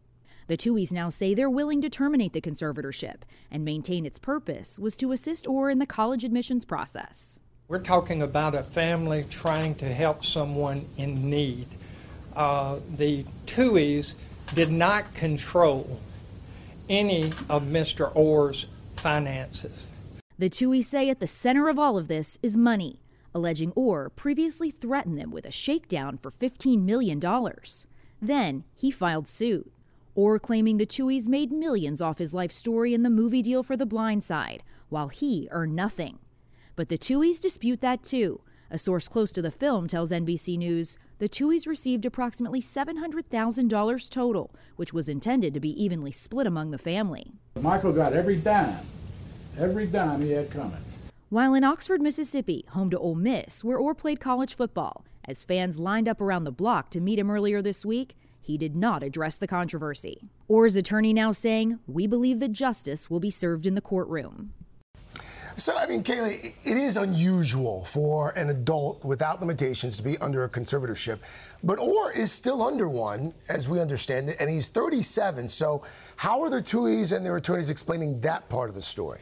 The 0.48 0.56
Tuohys 0.56 0.92
now 0.92 1.08
say 1.08 1.34
they're 1.34 1.48
willing 1.48 1.80
to 1.82 1.88
terminate 1.88 2.32
the 2.32 2.40
conservatorship 2.40 3.22
and 3.50 3.64
maintain 3.64 4.04
its 4.04 4.18
purpose 4.18 4.78
was 4.78 4.96
to 4.98 5.12
assist 5.12 5.46
Oher 5.46 5.70
in 5.70 5.78
the 5.78 5.86
college 5.86 6.24
admissions 6.24 6.64
process. 6.64 7.40
We're 7.68 7.78
talking 7.78 8.20
about 8.20 8.54
a 8.54 8.62
family 8.62 9.24
trying 9.30 9.76
to 9.76 9.86
help 9.86 10.24
someone 10.24 10.86
in 10.96 11.30
need. 11.30 11.68
Uh, 12.34 12.76
the 12.94 13.24
Tuohys 13.46 14.14
did 14.54 14.70
not 14.70 15.14
control 15.14 16.00
any 16.88 17.32
of 17.48 17.62
Mr. 17.62 18.12
Oher's 18.14 18.66
finances. 18.96 19.88
The 20.38 20.50
Tuohys 20.50 20.84
say 20.84 21.08
at 21.08 21.20
the 21.20 21.26
center 21.26 21.68
of 21.68 21.78
all 21.78 21.96
of 21.96 22.08
this 22.08 22.38
is 22.42 22.56
money, 22.56 23.00
alleging 23.34 23.72
Orr 23.72 24.10
previously 24.10 24.70
threatened 24.70 25.18
them 25.18 25.30
with 25.30 25.46
a 25.46 25.52
shakedown 25.52 26.18
for 26.18 26.30
$15 26.30 26.82
million. 26.82 27.20
Then 28.22 28.62
he 28.72 28.92
filed 28.92 29.26
suit. 29.26 29.72
Oher 30.16 30.40
claiming 30.40 30.76
the 30.76 30.86
Tuohys 30.86 31.28
made 31.28 31.50
millions 31.50 32.00
off 32.00 32.18
his 32.18 32.32
life 32.32 32.52
story 32.52 32.94
in 32.94 33.02
the 33.02 33.10
movie 33.10 33.42
deal 33.42 33.64
for 33.64 33.76
The 33.76 33.84
Blind 33.84 34.22
Side, 34.22 34.62
while 34.88 35.08
he 35.08 35.48
earned 35.50 35.74
nothing. 35.74 36.20
But 36.76 36.88
the 36.88 36.96
Tuohys 36.96 37.40
dispute 37.40 37.80
that 37.80 38.04
too. 38.04 38.40
A 38.70 38.78
source 38.78 39.08
close 39.08 39.32
to 39.32 39.42
the 39.42 39.50
film 39.50 39.88
tells 39.88 40.12
NBC 40.12 40.56
News 40.56 40.98
the 41.18 41.28
Tuohys 41.28 41.66
received 41.66 42.06
approximately 42.06 42.60
$700,000 42.60 44.10
total, 44.10 44.54
which 44.76 44.92
was 44.92 45.08
intended 45.08 45.52
to 45.54 45.60
be 45.60 45.82
evenly 45.82 46.12
split 46.12 46.46
among 46.46 46.70
the 46.70 46.78
family. 46.78 47.32
Michael 47.60 47.92
got 47.92 48.12
every 48.12 48.36
dime, 48.36 48.86
every 49.58 49.86
dime 49.86 50.22
he 50.22 50.30
had 50.30 50.50
coming. 50.50 50.82
While 51.28 51.54
in 51.54 51.64
Oxford, 51.64 52.00
Mississippi, 52.00 52.64
home 52.68 52.90
to 52.90 52.98
Ole 52.98 53.14
Miss, 53.14 53.64
where 53.64 53.78
Oher 53.78 53.96
played 53.96 54.20
college 54.20 54.54
football, 54.54 55.04
as 55.24 55.44
fans 55.44 55.78
lined 55.78 56.08
up 56.08 56.20
around 56.20 56.44
the 56.44 56.52
block 56.52 56.90
to 56.90 57.00
meet 57.00 57.18
him 57.18 57.30
earlier 57.30 57.62
this 57.62 57.84
week, 57.84 58.16
he 58.40 58.58
did 58.58 58.74
not 58.74 59.02
address 59.02 59.36
the 59.36 59.46
controversy. 59.46 60.28
Oher's 60.50 60.76
attorney 60.76 61.12
now 61.12 61.32
saying, 61.32 61.78
We 61.86 62.06
believe 62.06 62.40
that 62.40 62.52
justice 62.52 63.08
will 63.08 63.20
be 63.20 63.30
served 63.30 63.66
in 63.66 63.74
the 63.74 63.80
courtroom. 63.80 64.52
So, 65.56 65.76
I 65.76 65.86
mean, 65.86 66.02
Kaylee, 66.02 66.66
it 66.66 66.76
is 66.76 66.96
unusual 66.96 67.84
for 67.84 68.30
an 68.30 68.48
adult 68.48 69.04
without 69.04 69.40
limitations 69.40 69.96
to 69.98 70.02
be 70.02 70.16
under 70.18 70.44
a 70.44 70.48
conservatorship, 70.48 71.18
but 71.62 71.78
Orr 71.78 72.10
is 72.10 72.32
still 72.32 72.62
under 72.62 72.88
one, 72.88 73.34
as 73.50 73.68
we 73.68 73.78
understand 73.78 74.30
it, 74.30 74.36
and 74.40 74.48
he's 74.48 74.70
37. 74.70 75.48
So, 75.48 75.82
how 76.16 76.42
are 76.42 76.48
the 76.48 76.62
Tuohys 76.62 77.14
and 77.14 77.24
their 77.24 77.36
attorneys 77.36 77.68
explaining 77.68 78.20
that 78.22 78.48
part 78.48 78.70
of 78.70 78.74
the 78.74 78.82
story? 78.82 79.20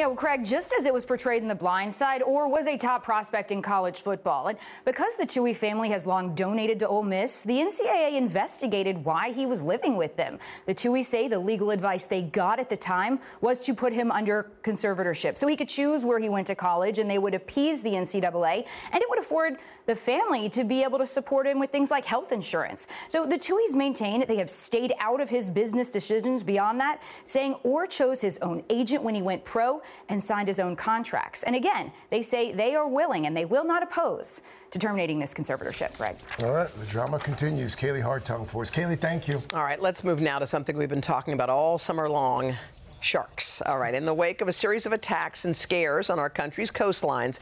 Yeah, 0.00 0.06
well, 0.06 0.16
Craig, 0.16 0.46
just 0.46 0.72
as 0.72 0.86
it 0.86 0.94
was 0.94 1.04
portrayed 1.04 1.42
in 1.42 1.48
The 1.48 1.54
Blind 1.54 1.92
Side, 1.92 2.22
Oher 2.22 2.48
was 2.48 2.66
a 2.66 2.78
top 2.78 3.04
prospect 3.04 3.52
in 3.52 3.60
college 3.60 4.00
football. 4.00 4.46
And 4.46 4.58
because 4.86 5.16
the 5.16 5.26
Tuohy 5.26 5.54
family 5.54 5.90
has 5.90 6.06
long 6.06 6.34
donated 6.34 6.78
to 6.78 6.88
Ole 6.88 7.02
Miss, 7.02 7.42
the 7.42 7.58
NCAA 7.58 8.16
investigated 8.16 9.04
why 9.04 9.30
he 9.30 9.44
was 9.44 9.62
living 9.62 9.98
with 9.98 10.16
them. 10.16 10.38
The 10.64 10.74
Tuohy 10.74 11.04
say 11.04 11.28
the 11.28 11.38
legal 11.38 11.70
advice 11.70 12.06
they 12.06 12.22
got 12.22 12.58
at 12.58 12.70
the 12.70 12.78
time 12.78 13.20
was 13.42 13.62
to 13.66 13.74
put 13.74 13.92
him 13.92 14.10
under 14.10 14.50
conservatorship 14.62 15.36
so 15.36 15.46
he 15.46 15.54
could 15.54 15.68
choose 15.68 16.02
where 16.02 16.18
he 16.18 16.30
went 16.30 16.46
to 16.46 16.54
college 16.54 16.98
and 16.98 17.10
they 17.10 17.18
would 17.18 17.34
appease 17.34 17.82
the 17.82 17.90
NCAA 17.90 18.66
and 18.92 19.02
it 19.02 19.10
would 19.10 19.18
afford 19.18 19.58
the 19.90 19.96
family 19.96 20.48
to 20.48 20.62
be 20.62 20.84
able 20.84 20.98
to 21.00 21.06
support 21.06 21.48
him 21.48 21.58
with 21.58 21.70
things 21.70 21.90
like 21.90 22.04
health 22.04 22.30
insurance. 22.30 22.86
So 23.08 23.26
the 23.26 23.36
Tuohys 23.36 23.74
maintain 23.74 24.24
they 24.28 24.36
have 24.36 24.48
stayed 24.48 24.92
out 25.00 25.20
of 25.20 25.28
his 25.28 25.50
business 25.50 25.90
decisions 25.90 26.44
beyond 26.44 26.78
that, 26.78 27.02
saying 27.24 27.56
Oher 27.64 27.90
chose 27.90 28.20
his 28.20 28.38
own 28.38 28.62
agent 28.70 29.02
when 29.02 29.16
he 29.16 29.22
went 29.22 29.44
pro 29.44 29.82
and 30.08 30.22
signed 30.22 30.46
his 30.46 30.60
own 30.60 30.76
contracts. 30.76 31.42
And 31.42 31.56
again, 31.56 31.90
they 32.08 32.22
say 32.22 32.52
they 32.52 32.76
are 32.76 32.86
willing 32.86 33.26
and 33.26 33.36
they 33.36 33.46
will 33.46 33.64
not 33.64 33.82
oppose 33.82 34.42
to 34.70 34.78
terminating 34.78 35.18
this 35.18 35.34
conservatorship, 35.34 35.96
Greg. 35.98 36.16
All 36.44 36.52
right, 36.52 36.68
the 36.68 36.86
drama 36.86 37.18
continues. 37.18 37.74
Kaylee 37.74 38.04
Hartung 38.04 38.46
for 38.46 38.62
us. 38.62 38.70
Kaylee, 38.70 38.96
thank 38.96 39.26
you. 39.26 39.42
All 39.52 39.64
right, 39.64 39.82
let's 39.82 40.04
move 40.04 40.20
now 40.20 40.38
to 40.38 40.46
something 40.46 40.76
we've 40.76 40.88
been 40.88 41.00
talking 41.00 41.34
about 41.34 41.50
all 41.50 41.78
summer 41.78 42.08
long 42.08 42.56
Sharks. 43.00 43.62
All 43.62 43.78
right. 43.78 43.94
In 43.94 44.04
the 44.04 44.14
wake 44.14 44.40
of 44.40 44.48
a 44.48 44.52
series 44.52 44.86
of 44.86 44.92
attacks 44.92 45.44
and 45.44 45.54
scares 45.54 46.10
on 46.10 46.18
our 46.18 46.30
country's 46.30 46.70
coastlines, 46.70 47.40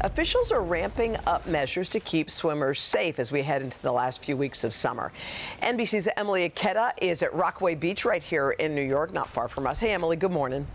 officials 0.00 0.52
are 0.52 0.62
ramping 0.62 1.16
up 1.26 1.46
measures 1.46 1.88
to 1.90 2.00
keep 2.00 2.30
swimmers 2.30 2.80
safe 2.80 3.18
as 3.18 3.32
we 3.32 3.42
head 3.42 3.62
into 3.62 3.80
the 3.82 3.92
last 3.92 4.24
few 4.24 4.36
weeks 4.36 4.64
of 4.64 4.72
summer. 4.72 5.12
NBC's 5.62 6.08
Emily 6.16 6.48
Ikeda 6.48 6.92
is 7.02 7.22
at 7.22 7.34
Rockaway 7.34 7.74
Beach 7.74 8.04
right 8.04 8.22
here 8.22 8.52
in 8.52 8.74
New 8.74 8.82
York, 8.82 9.12
not 9.12 9.28
far 9.28 9.48
from 9.48 9.66
us. 9.66 9.78
Hey, 9.78 9.92
Emily, 9.92 10.16
good 10.16 10.32
morning. 10.32 10.66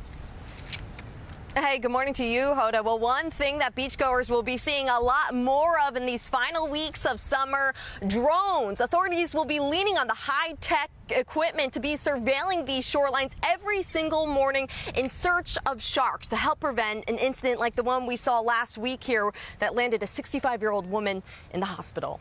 Hey, 1.57 1.79
good 1.79 1.91
morning 1.91 2.13
to 2.15 2.25
you, 2.25 2.47
Hoda. 2.47 2.83
Well, 2.83 2.99
one 2.99 3.31
thing 3.31 3.59
that 3.59 3.75
beachgoers 3.75 4.29
will 4.29 4.43
be 4.43 4.57
seeing 4.57 4.89
a 4.89 4.99
lot 4.99 5.33
more 5.33 5.79
of 5.87 5.95
in 5.95 6.05
these 6.05 6.27
final 6.27 6.67
weeks 6.67 7.05
of 7.05 7.21
summer 7.21 7.73
drones. 8.07 8.81
Authorities 8.81 9.33
will 9.33 9.45
be 9.45 9.61
leaning 9.61 9.97
on 9.97 10.05
the 10.07 10.13
high 10.13 10.55
tech 10.59 10.91
equipment 11.07 11.71
to 11.71 11.79
be 11.79 11.93
surveilling 11.93 12.65
these 12.65 12.85
shorelines 12.85 13.31
every 13.41 13.81
single 13.81 14.27
morning 14.27 14.67
in 14.95 15.07
search 15.07 15.57
of 15.65 15.81
sharks 15.81 16.27
to 16.27 16.35
help 16.35 16.59
prevent 16.59 17.05
an 17.07 17.17
incident 17.17 17.57
like 17.57 17.77
the 17.77 17.83
one 17.83 18.05
we 18.05 18.17
saw 18.17 18.41
last 18.41 18.77
week 18.77 19.01
here 19.01 19.31
that 19.59 19.73
landed 19.73 20.03
a 20.03 20.07
65 20.07 20.61
year 20.61 20.71
old 20.71 20.85
woman 20.91 21.23
in 21.53 21.61
the 21.61 21.67
hospital. 21.67 22.19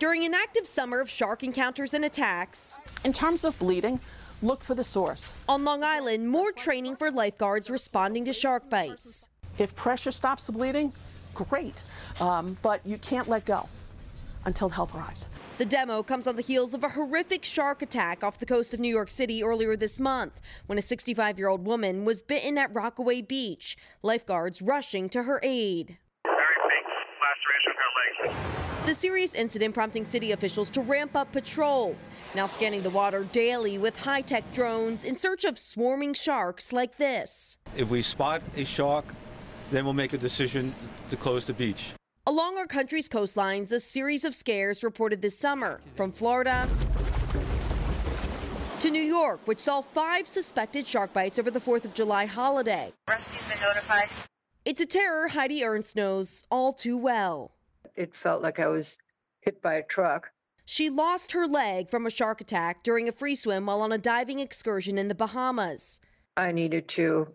During 0.00 0.24
an 0.24 0.34
active 0.34 0.66
summer 0.66 1.00
of 1.00 1.08
shark 1.08 1.44
encounters 1.44 1.94
and 1.94 2.04
attacks, 2.04 2.80
in 3.04 3.12
terms 3.12 3.44
of 3.44 3.56
bleeding, 3.60 4.00
look 4.42 4.64
for 4.64 4.74
the 4.74 4.84
source. 4.84 5.34
On 5.48 5.64
Long 5.64 5.82
Island, 5.82 6.28
more 6.28 6.52
training 6.52 6.96
for 6.96 7.10
lifeguards 7.10 7.70
responding 7.70 8.24
to 8.24 8.32
shark 8.32 8.68
bites. 8.70 9.28
If 9.58 9.74
pressure 9.74 10.12
stops 10.12 10.46
the 10.46 10.52
bleeding, 10.52 10.92
great, 11.34 11.82
um, 12.20 12.56
but 12.62 12.84
you 12.86 12.98
can't 12.98 13.28
let 13.28 13.44
go 13.44 13.68
until 14.44 14.70
help 14.70 14.94
arrives. 14.94 15.28
The 15.58 15.66
demo 15.66 16.02
comes 16.02 16.26
on 16.26 16.36
the 16.36 16.42
heels 16.42 16.72
of 16.72 16.82
a 16.82 16.88
horrific 16.88 17.44
shark 17.44 17.82
attack 17.82 18.24
off 18.24 18.38
the 18.38 18.46
coast 18.46 18.72
of 18.72 18.80
New 18.80 18.88
York 18.88 19.10
City 19.10 19.44
earlier 19.44 19.76
this 19.76 20.00
month 20.00 20.40
when 20.66 20.78
a 20.78 20.82
65 20.82 21.38
year 21.38 21.48
old 21.48 21.66
woman 21.66 22.06
was 22.06 22.22
bitten 22.22 22.56
at 22.56 22.74
Rockaway 22.74 23.20
Beach. 23.20 23.76
Lifeguards 24.02 24.62
rushing 24.62 25.10
to 25.10 25.24
her 25.24 25.38
aid. 25.42 25.98
The 28.90 28.96
serious 28.96 29.36
incident 29.36 29.72
prompting 29.72 30.04
city 30.04 30.32
officials 30.32 30.68
to 30.70 30.80
ramp 30.80 31.16
up 31.16 31.30
patrols, 31.30 32.10
now 32.34 32.48
scanning 32.48 32.82
the 32.82 32.90
water 32.90 33.22
daily 33.22 33.78
with 33.78 33.96
high 33.96 34.20
tech 34.20 34.42
drones 34.52 35.04
in 35.04 35.14
search 35.14 35.44
of 35.44 35.60
swarming 35.60 36.12
sharks 36.12 36.72
like 36.72 36.96
this. 36.96 37.58
If 37.76 37.88
we 37.88 38.02
spot 38.02 38.42
a 38.56 38.64
shark, 38.64 39.04
then 39.70 39.84
we'll 39.84 39.94
make 39.94 40.12
a 40.12 40.18
decision 40.18 40.74
to 41.08 41.16
close 41.16 41.46
the 41.46 41.52
beach. 41.52 41.92
Along 42.26 42.58
our 42.58 42.66
country's 42.66 43.08
coastlines, 43.08 43.70
a 43.70 43.78
series 43.78 44.24
of 44.24 44.34
scares 44.34 44.82
reported 44.82 45.22
this 45.22 45.38
summer 45.38 45.80
from 45.94 46.10
Florida 46.10 46.68
to 48.80 48.90
New 48.90 49.00
York, 49.00 49.38
which 49.44 49.60
saw 49.60 49.82
five 49.82 50.26
suspected 50.26 50.84
shark 50.84 51.12
bites 51.12 51.38
over 51.38 51.52
the 51.52 51.60
4th 51.60 51.84
of 51.84 51.94
July 51.94 52.26
holiday. 52.26 52.92
Rescue's 53.08 53.38
been 53.48 53.60
notified. 53.60 54.08
It's 54.64 54.80
a 54.80 54.86
terror 54.86 55.28
Heidi 55.28 55.62
Ernst 55.62 55.94
knows 55.94 56.42
all 56.50 56.72
too 56.72 56.96
well. 56.96 57.52
It 58.00 58.14
felt 58.14 58.40
like 58.40 58.58
I 58.58 58.66
was 58.66 58.96
hit 59.42 59.60
by 59.60 59.74
a 59.74 59.82
truck. 59.82 60.32
She 60.64 60.88
lost 60.88 61.32
her 61.32 61.46
leg 61.46 61.90
from 61.90 62.06
a 62.06 62.10
shark 62.10 62.40
attack 62.40 62.82
during 62.82 63.10
a 63.10 63.12
free 63.12 63.34
swim 63.34 63.66
while 63.66 63.82
on 63.82 63.92
a 63.92 63.98
diving 63.98 64.38
excursion 64.38 64.96
in 64.96 65.08
the 65.08 65.14
Bahamas. 65.14 66.00
I 66.34 66.50
needed 66.50 66.88
to 66.88 67.28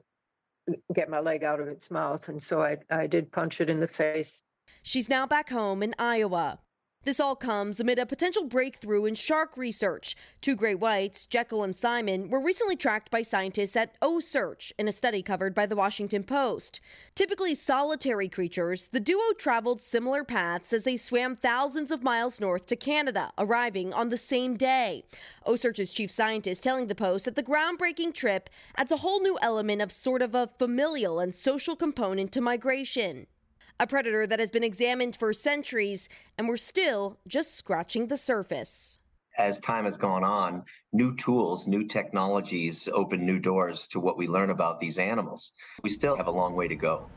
get 0.96 1.08
my 1.08 1.20
leg 1.20 1.44
out 1.44 1.60
of 1.60 1.68
its 1.68 1.92
mouth, 1.92 2.30
and 2.30 2.42
so 2.42 2.64
I, 2.64 2.78
I 2.90 3.06
did 3.06 3.32
punch 3.32 3.62
it 3.62 3.70
in 3.70 3.80
the 3.80 3.88
face. 3.88 4.42
She's 4.82 5.08
now 5.08 5.28
back 5.28 5.50
home 5.50 5.84
in 5.84 5.94
Iowa. 6.00 6.58
This 7.06 7.20
all 7.20 7.36
comes 7.36 7.80
amid 7.80 8.00
a 8.00 8.06
potential 8.08 8.46
breakthrough 8.46 9.06
in 9.06 9.14
shark 9.14 9.58
research. 9.58 10.16
Two 10.42 10.56
great 10.56 10.80
whites, 10.80 11.28
Jekyll 11.28 11.62
and 11.62 11.76
Simon, 11.76 12.32
were 12.32 12.44
recently 12.44 12.76
tracked 12.76 13.12
by 13.12 13.22
scientists 13.22 13.76
at 13.76 13.94
OCEARCH 14.02 14.72
in 14.80 14.88
a 14.88 14.92
study 14.92 15.22
covered 15.22 15.54
by 15.54 15.68
the 15.68 15.76
Washington 15.76 16.24
Post. 16.24 16.82
Typically 17.14 17.54
solitary 17.54 18.28
creatures, 18.28 18.88
the 18.88 19.00
duo 19.00 19.34
traveled 19.38 19.80
similar 19.80 20.24
paths 20.24 20.74
as 20.74 20.84
they 20.84 20.98
swam 20.98 21.36
thousands 21.36 21.92
of 21.92 22.02
miles 22.02 22.42
north 22.42 22.66
to 22.66 22.76
Canada, 22.76 23.32
arriving 23.38 23.94
on 23.94 24.10
the 24.10 24.18
same 24.18 24.58
day. 24.58 25.04
OCEARCH's 25.46 25.94
chief 25.94 26.10
scientist 26.10 26.64
telling 26.64 26.88
the 26.88 26.96
Post 26.96 27.26
that 27.26 27.36
the 27.36 27.44
groundbreaking 27.44 28.16
trip 28.16 28.50
adds 28.78 28.92
a 28.92 28.98
whole 28.98 29.22
new 29.22 29.38
element 29.44 29.80
of 29.80 29.92
sort 29.92 30.24
of 30.24 30.34
a 30.34 30.50
familial 30.58 31.20
and 31.20 31.36
social 31.36 31.76
component 31.76 32.32
to 32.32 32.42
migration 32.42 33.28
a 33.80 33.88
predator 33.88 34.26
that 34.26 34.40
has 34.40 34.52
been 34.52 34.64
examined 34.64 35.16
for 35.16 35.34
centuries, 35.34 36.08
and 36.38 36.48
we're 36.48 36.58
still 36.58 37.18
just 37.28 37.56
scratching 37.56 38.08
the 38.08 38.18
surface. 38.18 39.00
As 39.38 39.60
time 39.60 39.84
has 39.84 39.98
gone 39.98 40.24
on, 40.24 40.64
new 40.94 41.14
tools, 41.18 41.68
new 41.68 41.84
technologies 41.84 42.88
open 42.94 43.26
new 43.26 43.38
doors 43.38 43.86
to 43.88 44.00
what 44.00 44.18
we 44.18 44.28
learn 44.28 44.50
about 44.50 44.80
these 44.80 44.98
animals. 44.98 45.52
We 45.84 45.90
still 45.90 46.16
have 46.16 46.28
a 46.28 46.32
long 46.32 46.56
way 46.56 46.70
to 46.70 46.76
go. 46.76 47.10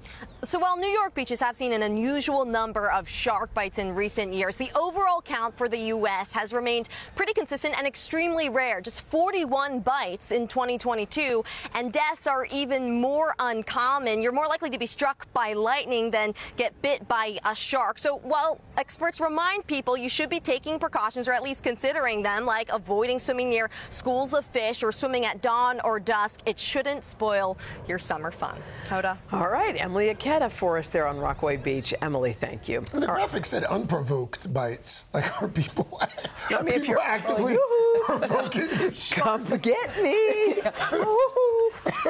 So 0.42 0.58
while 0.58 0.76
New 0.76 0.88
York 0.88 1.14
beaches 1.14 1.38
have 1.40 1.54
seen 1.54 1.72
an 1.72 1.82
unusual 1.82 2.44
number 2.44 2.90
of 2.90 3.08
shark 3.08 3.54
bites 3.54 3.78
in 3.78 3.94
recent 3.94 4.32
years, 4.32 4.56
the 4.56 4.70
overall 4.76 5.22
count 5.22 5.56
for 5.56 5.68
the 5.68 5.78
U.S. 5.78 6.32
has 6.32 6.52
remained 6.52 6.88
pretty 7.14 7.32
consistent 7.32 7.76
and 7.78 7.86
extremely 7.86 8.48
rare. 8.48 8.80
Just 8.80 9.02
41 9.02 9.80
bites 9.80 10.32
in 10.32 10.48
2022, 10.48 11.44
and 11.74 11.92
deaths 11.92 12.26
are 12.26 12.46
even 12.46 13.00
more 13.00 13.36
uncommon. 13.38 14.20
You're 14.20 14.32
more 14.32 14.48
likely 14.48 14.70
to 14.70 14.78
be 14.78 14.86
struck 14.86 15.32
by 15.32 15.52
lightning 15.52 16.10
than 16.10 16.34
get 16.56 16.80
bit 16.82 17.06
by 17.06 17.38
a 17.46 17.54
shark. 17.54 17.98
So 18.00 18.16
while 18.18 18.60
experts 18.76 19.20
remind 19.20 19.66
people 19.68 19.96
you 19.96 20.08
should 20.08 20.30
be 20.30 20.40
taking 20.40 20.80
precautions 20.80 21.28
or 21.28 21.32
at 21.32 21.44
least 21.44 21.62
considering 21.62 22.07
them, 22.16 22.46
like 22.46 22.70
avoiding 22.72 23.18
swimming 23.18 23.50
near 23.50 23.68
schools 23.90 24.32
of 24.32 24.44
fish 24.46 24.82
or 24.82 24.90
swimming 24.90 25.26
at 25.26 25.42
dawn 25.42 25.80
or 25.84 26.00
dusk, 26.00 26.40
it 26.46 26.58
shouldn't 26.58 27.04
spoil 27.04 27.58
your 27.86 27.98
summer 27.98 28.30
fun. 28.30 28.56
Hoda? 28.88 29.18
All 29.32 29.48
right, 29.48 29.76
Emily 29.78 30.14
Ikeda 30.14 30.50
for 30.50 30.78
us 30.78 30.88
there 30.88 31.06
on 31.06 31.18
Rockaway 31.18 31.58
Beach. 31.58 31.92
Emily, 32.00 32.32
thank 32.32 32.68
you. 32.68 32.80
The 32.92 33.06
All 33.06 33.14
graphic 33.14 33.32
right. 33.34 33.46
said 33.46 33.64
unprovoked 33.64 34.52
bites. 34.52 35.04
Like, 35.18 35.42
are 35.42 35.48
people, 35.48 36.00
I 36.50 36.62
mean, 36.62 36.74
if 36.74 36.86
you're 36.86 37.00
actively 37.00 37.56
oh, 37.58 38.02
provoking 38.06 38.68
Come 39.10 39.44
get 39.58 40.00
me. 40.00 40.60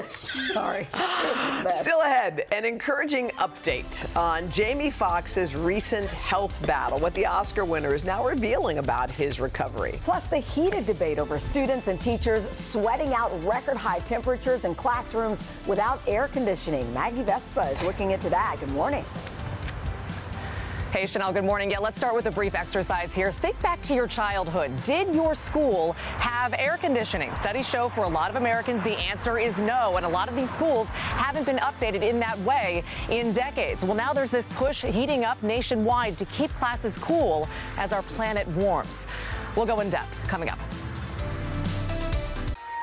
Sorry. 0.05 0.87
Still 1.81 2.03
ahead, 2.03 2.47
an 2.53 2.65
encouraging 2.65 3.31
update 3.39 4.05
on 4.17 4.51
Jamie 4.51 4.91
Foxx's 4.91 5.55
recent 5.55 6.11
health 6.11 6.67
battle, 6.67 6.99
what 6.99 7.15
the 7.15 7.25
Oscar 7.25 7.65
winner 7.65 7.95
is 7.95 8.05
now 8.05 8.27
revealing 8.27 8.79
about 8.79 9.11
his 9.11 9.41
recovery. 9.41 9.88
Plus, 10.05 10.27
the 10.27 10.38
heated 10.38 10.87
debate 10.87 11.18
over 11.18 11.38
students 11.38 11.88
and 11.88 12.01
teachers 12.01 12.48
sweating 12.51 13.14
out 13.14 13.33
record 13.44 13.77
high 13.77 14.01
temperatures 14.01 14.64
in 14.64 14.74
classrooms 14.74 15.46
without 15.66 16.01
air 16.07 16.29
conditioning. 16.29 16.92
Maggie 16.92 17.22
Vespa 17.22 17.62
is 17.70 17.85
looking 17.85 18.11
into 18.11 18.31
that. 18.31 18.57
Good 18.61 18.70
morning. 18.70 19.05
Hey, 20.90 21.03
Sheinelle, 21.03 21.35
good 21.35 21.44
morning. 21.44 21.70
Yeah, 21.70 21.81
let's 21.81 21.98
start 21.98 22.14
with 22.14 22.24
a 22.29 22.31
brief 22.31 22.55
exercise 22.55 23.14
here. 23.14 23.31
Think 23.31 23.61
back 23.61 23.83
to 23.83 23.94
your 23.94 24.07
childhood. 24.07 24.72
Did 24.85 25.14
your 25.14 25.35
school 25.35 25.92
have 26.16 26.55
air 26.55 26.79
conditioning? 26.79 27.35
Studies 27.35 27.68
show 27.68 27.90
for 27.90 28.05
a 28.05 28.09
lot 28.09 28.31
of 28.31 28.37
Americans 28.37 28.83
the 28.83 28.98
answer 28.98 29.38
is 29.38 29.61
no, 29.61 29.98
and 29.98 30.07
a 30.07 30.09
lot 30.09 30.31
of 30.31 30.35
these 30.35 30.51
schools 30.51 30.88
haven't 30.88 31.44
been 31.44 31.59
updated 31.59 32.01
in 32.01 32.18
that 32.20 32.38
way 32.38 32.83
in 33.11 33.35
decades. 33.35 33.85
Well, 33.85 33.96
now 33.96 34.14
there's 34.14 34.31
this 34.31 34.48
push 34.48 34.83
heating 34.83 35.27
up 35.27 35.42
nationwide 35.42 36.16
to 36.16 36.24
keep 36.24 36.51
classes 36.53 36.96
cool 36.96 37.46
as 37.77 37.92
our 37.92 38.03
planet 38.03 38.48
warms. 38.48 39.07
We'll 39.57 39.66
go 39.66 39.81
in 39.81 39.90
depth 39.90 40.27
coming 40.27 40.48
up. 40.48 40.59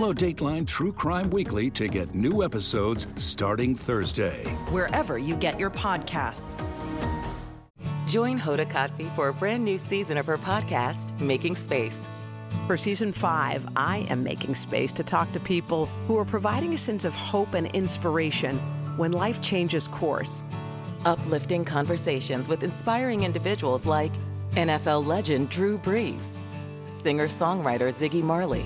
was... 0.01 0.15
Dateline 0.15 0.65
True 0.65 0.91
Crime 0.91 1.29
Weekly 1.29 1.69
to 1.71 1.87
get 1.87 2.15
new 2.15 2.43
episodes 2.43 3.07
starting 3.15 3.75
Thursday. 3.75 4.43
Wherever 4.71 5.17
you 5.17 5.35
get 5.35 5.59
your 5.59 5.69
podcasts. 5.69 6.69
Join 8.07 8.39
Hoda 8.39 8.69
Kotb 8.69 9.13
for 9.15 9.29
a 9.29 9.33
brand 9.33 9.63
new 9.63 9.77
season 9.77 10.17
of 10.17 10.25
her 10.25 10.37
podcast, 10.37 11.19
Making 11.21 11.55
Space. 11.55 12.07
For 12.67 12.77
season 12.77 13.11
five, 13.11 13.65
I 13.75 13.99
am 14.09 14.23
making 14.23 14.55
space 14.55 14.91
to 14.93 15.03
talk 15.03 15.31
to 15.33 15.39
people 15.39 15.85
who 16.07 16.17
are 16.17 16.25
providing 16.25 16.73
a 16.73 16.77
sense 16.77 17.05
of 17.05 17.13
hope 17.13 17.53
and 17.53 17.67
inspiration 17.67 18.57
when 18.97 19.11
life 19.11 19.41
changes 19.41 19.87
course. 19.87 20.43
Uplifting 21.05 21.63
conversations 21.63 22.47
with 22.47 22.63
inspiring 22.63 23.23
individuals 23.23 23.85
like 23.85 24.11
NFL 24.51 25.05
legend 25.05 25.49
Drew 25.49 25.77
Brees, 25.77 26.23
singer 26.93 27.27
songwriter 27.27 27.89
Ziggy 27.93 28.21
Marley 28.21 28.65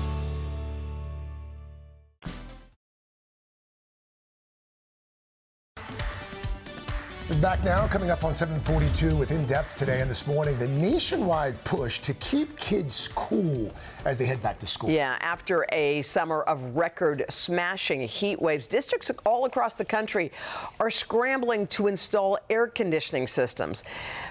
Back 7.39 7.63
now, 7.63 7.87
coming 7.87 8.11
up 8.11 8.23
on 8.23 8.35
742 8.35 9.15
with 9.15 9.31
In 9.31 9.45
Depth 9.45 9.75
today 9.75 10.01
and 10.01 10.09
this 10.11 10.27
morning, 10.27 10.59
the 10.59 10.67
nationwide 10.67 11.63
push 11.63 11.97
to 11.99 12.13
keep 12.15 12.55
kids 12.59 13.07
cool 13.15 13.73
as 14.05 14.19
they 14.19 14.25
head 14.25 14.43
back 14.43 14.59
to 14.59 14.67
school. 14.67 14.91
Yeah, 14.91 15.17
after 15.21 15.65
a 15.71 16.03
summer 16.03 16.43
of 16.43 16.75
record 16.75 17.25
smashing 17.29 18.01
heat 18.01 18.39
waves, 18.39 18.67
districts 18.67 19.09
all 19.25 19.45
across 19.45 19.73
the 19.73 19.85
country 19.85 20.31
are 20.79 20.91
scrambling 20.91 21.65
to 21.67 21.87
install 21.87 22.37
air 22.49 22.67
conditioning 22.67 23.25
systems. 23.25 23.83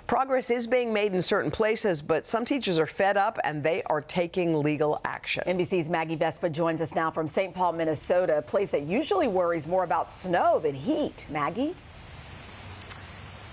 Progress 0.06 0.50
is 0.50 0.68
being 0.68 0.92
made 0.92 1.12
in 1.12 1.22
certain 1.22 1.50
places, 1.50 2.02
but 2.02 2.26
some 2.26 2.44
teachers 2.44 2.78
are 2.78 2.86
fed 2.86 3.16
up 3.16 3.40
and 3.42 3.62
they 3.62 3.82
are 3.84 4.02
taking 4.02 4.62
legal 4.62 5.00
action. 5.04 5.42
NBC's 5.46 5.88
Maggie 5.88 6.16
Vespa 6.16 6.48
joins 6.48 6.80
us 6.80 6.94
now 6.94 7.10
from 7.10 7.26
St. 7.26 7.54
Paul, 7.54 7.72
Minnesota, 7.72 8.38
a 8.38 8.42
place 8.42 8.70
that 8.70 8.82
usually 8.82 9.26
worries 9.26 9.66
more 9.66 9.82
about 9.82 10.10
snow 10.10 10.60
than 10.60 10.74
heat. 10.74 11.26
Maggie? 11.30 11.74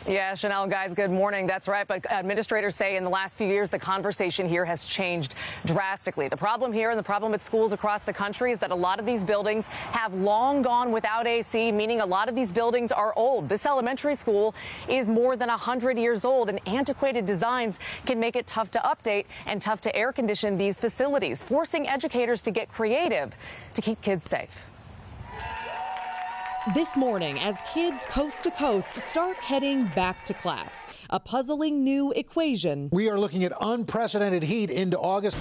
Yeah, 0.07 0.31
Sheinelle, 0.31 0.69
guys, 0.69 0.93
good 0.93 1.11
morning. 1.11 1.47
That's 1.47 1.67
right. 1.67 1.85
But 1.85 2.09
administrators 2.09 2.77
say 2.77 2.95
in 2.95 3.03
the 3.03 3.09
last 3.09 3.37
few 3.37 3.45
years, 3.45 3.69
the 3.69 3.77
conversation 3.77 4.47
here 4.47 4.63
has 4.63 4.85
changed 4.85 5.35
drastically. 5.65 6.29
The 6.29 6.37
problem 6.37 6.71
here 6.71 6.91
and 6.91 6.97
the 6.97 7.03
problem 7.03 7.33
at 7.33 7.41
schools 7.41 7.73
across 7.73 8.05
the 8.05 8.13
country 8.13 8.53
is 8.53 8.57
that 8.59 8.71
a 8.71 8.75
lot 8.75 9.01
of 9.01 9.05
these 9.05 9.25
buildings 9.25 9.67
have 9.67 10.13
long 10.13 10.61
gone 10.61 10.93
without 10.93 11.27
AC, 11.27 11.73
meaning 11.73 11.99
a 11.99 12.05
lot 12.05 12.29
of 12.29 12.35
these 12.35 12.53
buildings 12.53 12.93
are 12.93 13.11
old. 13.17 13.49
This 13.49 13.65
elementary 13.65 14.15
school 14.15 14.55
is 14.87 15.09
more 15.09 15.35
than 15.35 15.49
100 15.49 15.97
years 15.97 16.23
old, 16.23 16.47
and 16.47 16.65
antiquated 16.65 17.25
designs 17.25 17.77
can 18.05 18.17
make 18.17 18.37
it 18.37 18.47
tough 18.47 18.71
to 18.71 18.79
update 18.79 19.25
and 19.45 19.61
tough 19.61 19.81
to 19.81 19.93
air 19.93 20.13
condition 20.13 20.57
these 20.57 20.79
facilities, 20.79 21.43
forcing 21.43 21.85
educators 21.85 22.41
to 22.43 22.51
get 22.51 22.71
creative 22.71 23.35
to 23.73 23.81
keep 23.81 24.01
kids 24.01 24.23
safe. 24.23 24.63
This 26.75 26.97
morning, 26.97 27.39
as 27.39 27.61
kids 27.73 28.05
coast 28.07 28.43
to 28.43 28.51
coast 28.51 28.95
start 28.95 29.37
heading 29.37 29.85
back 29.95 30.25
to 30.25 30.33
class, 30.33 30.85
a 31.09 31.17
puzzling 31.17 31.81
new 31.81 32.11
equation. 32.11 32.89
We 32.91 33.09
are 33.09 33.17
looking 33.17 33.45
at 33.45 33.53
unprecedented 33.61 34.43
heat 34.43 34.69
into 34.69 34.99
August. 34.99 35.37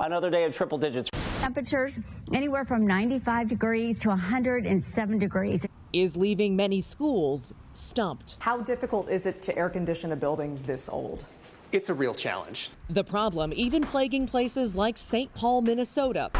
Another 0.00 0.30
day 0.30 0.42
of 0.42 0.56
triple 0.56 0.76
digits. 0.76 1.10
Temperatures 1.40 2.00
anywhere 2.32 2.64
from 2.64 2.88
95 2.88 3.46
degrees 3.46 4.00
to 4.00 4.08
107 4.08 5.16
degrees. 5.16 5.64
Is 5.92 6.16
leaving 6.16 6.56
many 6.56 6.80
schools 6.80 7.54
stumped. 7.74 8.36
How 8.40 8.58
difficult 8.58 9.08
is 9.08 9.26
it 9.26 9.42
to 9.42 9.56
air 9.56 9.70
condition 9.70 10.10
a 10.10 10.16
building 10.16 10.58
this 10.66 10.88
old? 10.88 11.24
It's 11.70 11.88
a 11.88 11.94
real 11.94 12.14
challenge. 12.14 12.70
The 12.90 13.04
problem 13.04 13.52
even 13.54 13.82
plaguing 13.82 14.26
places 14.26 14.74
like 14.74 14.98
St. 14.98 15.32
Paul, 15.34 15.62
Minnesota 15.62 16.32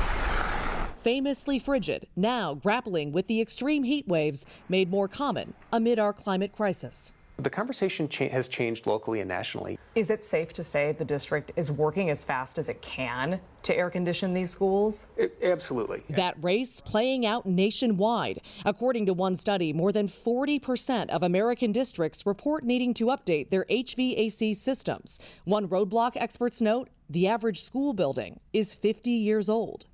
famously 1.05 1.59
frigid, 1.59 2.07
now 2.17 2.55
grappling 2.55 3.12
with 3.12 3.27
the 3.27 3.38
extreme 3.40 3.85
heat 3.85 4.09
waves 4.09 4.47
made 4.71 4.90
more 4.90 5.07
common 5.07 5.53
amid 5.71 5.99
our 5.99 6.14
climate 6.14 6.51
crisis. 6.51 7.12
The 7.37 7.51
conversation 7.51 8.09
cha- 8.09 8.29
has 8.29 8.49
changed 8.49 8.87
locally 8.87 9.21
and 9.21 9.29
nationally. 9.29 9.79
Is 9.97 10.09
it 10.09 10.25
safe 10.25 10.53
to 10.55 10.62
say 10.62 10.93
the 10.93 11.05
district 11.05 11.53
is 11.57 11.71
working 11.71 12.09
as 12.09 12.25
fast 12.25 12.59
as 12.59 12.69
it 12.69 12.81
can 12.81 13.40
to 13.64 13.77
air 13.77 13.90
condition 13.90 14.33
these 14.33 14.51
schools? 14.51 15.09
It, 15.17 15.37
absolutely. 15.43 16.05
That 16.09 16.43
race 16.43 16.81
playing 16.81 17.27
out 17.27 17.45
nationwide. 17.45 18.40
According 18.64 19.07
to 19.07 19.12
one 19.12 19.35
study, 19.35 19.73
more 19.73 19.93
than 19.93 20.09
40% 20.09 21.11
of 21.11 21.23
American 21.23 21.73
districts 21.73 22.25
report 22.25 22.64
needing 22.64 22.95
to 22.95 23.07
update 23.07 23.51
their 23.51 23.64
HVAC 23.64 24.57
systems. 24.57 25.19
One 25.45 25.69
roadblock 25.69 26.12
experts 26.17 26.62
note 26.62 26.88
the 27.11 27.27
average 27.27 27.61
school 27.61 27.93
building 27.93 28.40
is 28.53 28.75
50 28.75 29.11
years 29.11 29.51
old. 29.51 29.87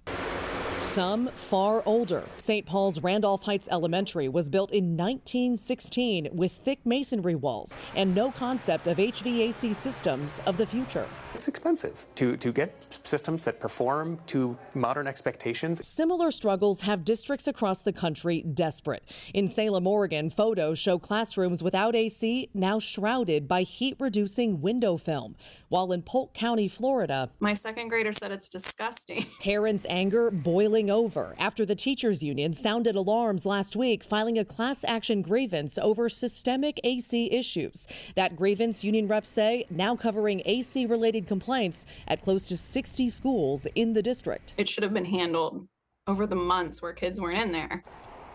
Some 0.81 1.29
far 1.35 1.83
older. 1.87 2.25
St. 2.39 2.67
Paul's 2.67 3.01
Randolph 3.01 3.45
Heights 3.45 3.69
Elementary 3.71 4.29
was 4.29 4.49
built 4.49 4.73
in 4.73 4.97
1916 4.97 6.31
with 6.33 6.51
thick 6.51 6.85
masonry 6.85 7.37
walls 7.37 7.77
and 7.95 8.13
no 8.13 8.33
concept 8.33 8.89
of 8.89 8.97
HVAC 8.97 9.73
systems 9.75 10.41
of 10.47 10.57
the 10.57 10.67
future. 10.67 11.07
It's 11.35 11.47
expensive 11.49 12.07
to, 12.17 12.37
to 12.39 12.53
get 12.53 12.99
systems 13.05 13.45
that 13.45 13.61
perform 13.61 14.19
to 14.27 14.59
modern 14.75 15.07
expectations. 15.07 15.87
Similar 15.87 16.33
struggles 16.33 16.81
have 16.81 17.05
districts 17.05 17.47
across 17.47 17.83
the 17.83 17.93
country 17.93 18.43
desperate. 18.43 19.05
In 19.33 19.47
Salem, 19.49 19.87
Oregon, 19.87 20.29
photos 20.29 20.79
show 20.79 20.99
classrooms 20.99 21.63
without 21.63 21.95
AC 21.95 22.51
now 22.53 22.79
shrouded 22.81 23.47
by 23.47 23.63
heat 23.63 23.97
reducing 24.01 24.61
window 24.61 24.97
film. 24.97 25.37
While 25.69 25.93
in 25.93 26.03
Polk 26.03 26.35
County, 26.35 26.67
Florida, 26.67 27.31
my 27.39 27.55
second 27.55 27.89
grader 27.89 28.13
said 28.13 28.33
it's 28.33 28.49
disgusting. 28.49 29.27
Parents' 29.41 29.87
anger 29.89 30.33
boiling 30.33 30.70
over 30.71 31.35
after 31.37 31.67
the 31.67 31.75
teachers 31.75 32.23
union 32.23 32.53
sounded 32.53 32.95
alarms 32.95 33.45
last 33.45 33.75
week, 33.75 34.05
filing 34.05 34.39
a 34.39 34.45
class 34.45 34.85
action 34.87 35.21
grievance 35.21 35.77
over 35.79 36.09
systemic 36.09 36.79
AC 36.85 37.29
issues. 37.33 37.89
That 38.15 38.37
grievance, 38.37 38.85
union 38.85 39.09
reps 39.09 39.31
say, 39.31 39.67
now 39.69 39.97
covering 39.97 40.43
AC 40.45 40.87
related 40.87 41.27
complaints 41.27 41.87
at 42.07 42.23
close 42.23 42.47
to 42.47 42.57
60 42.57 43.09
schools 43.09 43.67
in 43.75 43.95
the 43.95 44.03
district. 44.03 44.55
It 44.57 44.69
should 44.69 44.85
have 44.85 44.95
been 44.95 45.07
handled 45.07 45.67
over 46.07 46.25
the 46.25 46.37
months 46.37 46.81
where 46.81 46.93
kids 46.93 47.21
weren't 47.21 47.39
in 47.39 47.51
there. 47.51 47.83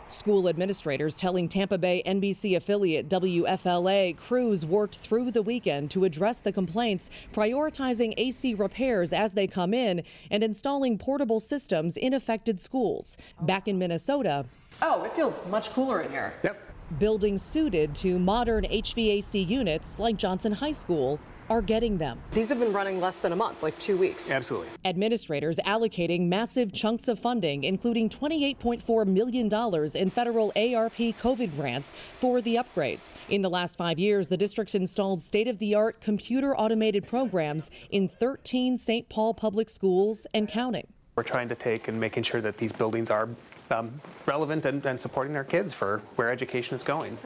School 0.07 0.47
administrators 0.47 1.15
telling 1.15 1.49
Tampa 1.49 1.79
Bay 1.79 2.03
NBC 2.05 2.55
affiliate 2.55 3.09
WFLA 3.09 4.15
crews 4.15 4.63
worked 4.63 4.97
through 4.97 5.31
the 5.31 5.41
weekend 5.41 5.89
to 5.91 6.03
address 6.05 6.39
the 6.39 6.51
complaints, 6.51 7.09
prioritizing 7.33 8.13
AC 8.17 8.53
repairs 8.53 9.13
as 9.13 9.33
they 9.33 9.47
come 9.47 9.73
in 9.73 10.03
and 10.29 10.43
installing 10.43 10.99
portable 10.99 11.39
systems 11.39 11.97
in 11.97 12.13
affected 12.13 12.59
schools. 12.59 13.17
Back 13.41 13.67
in 13.67 13.79
Minnesota, 13.79 14.45
Oh, 14.81 15.03
it 15.05 15.11
feels 15.13 15.47
much 15.49 15.69
cooler 15.71 16.01
in 16.01 16.11
here. 16.11 16.33
Yep. 16.43 16.61
Buildings 16.99 17.41
suited 17.41 17.95
to 17.95 18.19
modern 18.19 18.65
HVAC 18.65 19.47
units 19.49 19.97
like 19.97 20.17
Johnson 20.17 20.51
High 20.51 20.73
School 20.73 21.19
are 21.49 21.61
getting 21.61 21.97
them. 21.97 22.19
These 22.31 22.49
have 22.49 22.59
been 22.59 22.73
running 22.73 22.99
less 22.99 23.17
than 23.17 23.31
a 23.31 23.35
month, 23.35 23.61
like 23.63 23.77
two 23.79 23.97
weeks. 23.97 24.31
Absolutely. 24.31 24.69
Administrators 24.83 25.59
allocating 25.65 26.27
massive 26.27 26.73
chunks 26.73 27.07
of 27.07 27.19
funding, 27.19 27.63
including 27.63 28.09
$28.4 28.09 29.07
million 29.07 29.47
in 29.95 30.09
federal 30.09 30.47
ARP 30.55 30.97
COVID 30.97 31.55
grants 31.55 31.93
for 32.19 32.41
the 32.41 32.55
upgrades. 32.55 33.13
In 33.29 33.41
the 33.41 33.49
last 33.49 33.77
five 33.77 33.99
years, 33.99 34.27
the 34.27 34.37
district's 34.37 34.75
installed 34.75 35.21
state 35.21 35.47
of 35.47 35.59
the 35.59 35.75
art 35.75 36.01
computer 36.01 36.55
automated 36.55 37.07
programs 37.07 37.69
in 37.89 38.07
13 38.07 38.77
St. 38.77 39.09
Paul 39.09 39.33
public 39.33 39.69
schools 39.69 40.27
and 40.33 40.47
counting. 40.47 40.87
We're 41.15 41.23
trying 41.23 41.47
to 41.49 41.55
take 41.55 41.87
and 41.87 41.99
making 41.99 42.23
sure 42.23 42.41
that 42.41 42.57
these 42.57 42.71
buildings 42.71 43.09
are 43.09 43.29
um, 43.71 44.01
relevant 44.25 44.65
and, 44.65 44.85
and 44.85 44.99
supporting 44.99 45.35
our 45.35 45.43
kids 45.43 45.73
for 45.73 46.01
where 46.15 46.29
education 46.29 46.75
is 46.75 46.83
going. 46.83 47.17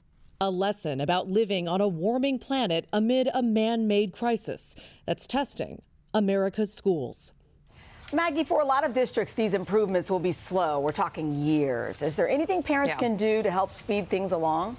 A 0.42 0.50
lesson 0.50 1.02
about 1.02 1.28
living 1.28 1.68
on 1.68 1.82
a 1.82 1.86
warming 1.86 2.38
planet 2.38 2.86
amid 2.94 3.28
a 3.34 3.42
man 3.42 3.86
made 3.86 4.14
crisis 4.14 4.74
that's 5.04 5.26
testing 5.26 5.82
America's 6.14 6.72
schools. 6.72 7.34
Maggie, 8.10 8.44
for 8.44 8.62
a 8.62 8.64
lot 8.64 8.82
of 8.82 8.94
districts, 8.94 9.34
these 9.34 9.52
improvements 9.52 10.10
will 10.10 10.18
be 10.18 10.32
slow. 10.32 10.80
We're 10.80 10.92
talking 10.92 11.42
years. 11.42 12.00
Is 12.00 12.16
there 12.16 12.26
anything 12.26 12.62
parents 12.62 12.94
Yeah. 12.94 13.00
can 13.00 13.16
do 13.18 13.42
to 13.42 13.50
help 13.50 13.70
speed 13.70 14.08
things 14.08 14.32
along? 14.32 14.78